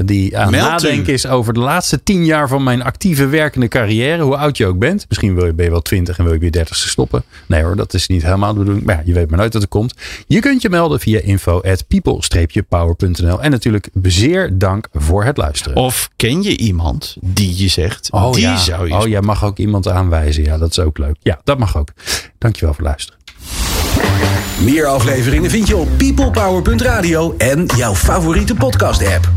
[0.05, 4.23] die aan het nadenken is over de laatste tien jaar van mijn actieve werkende carrière,
[4.23, 5.05] hoe oud je ook bent.
[5.09, 7.23] Misschien wil je, ben je wel twintig en wil je weer dertigste stoppen.
[7.45, 8.85] Nee hoor, dat is niet helemaal de bedoeling.
[8.85, 9.93] Maar ja, je weet maar nooit dat het komt.
[10.27, 13.41] Je kunt je melden via info at people-power.nl.
[13.41, 15.77] En natuurlijk zeer dank voor het luisteren.
[15.77, 18.48] Of ken je iemand die je zegt, oh, die
[18.91, 20.43] Oh, jij mag ook iemand aanwijzen.
[20.43, 21.15] Ja, dat is ook leuk.
[21.19, 21.89] Ja, dat mag ook.
[22.37, 23.19] Dankjewel voor het luisteren.
[24.63, 29.29] Meer afleveringen vind je op peoplepower.radio en jouw favoriete podcast app.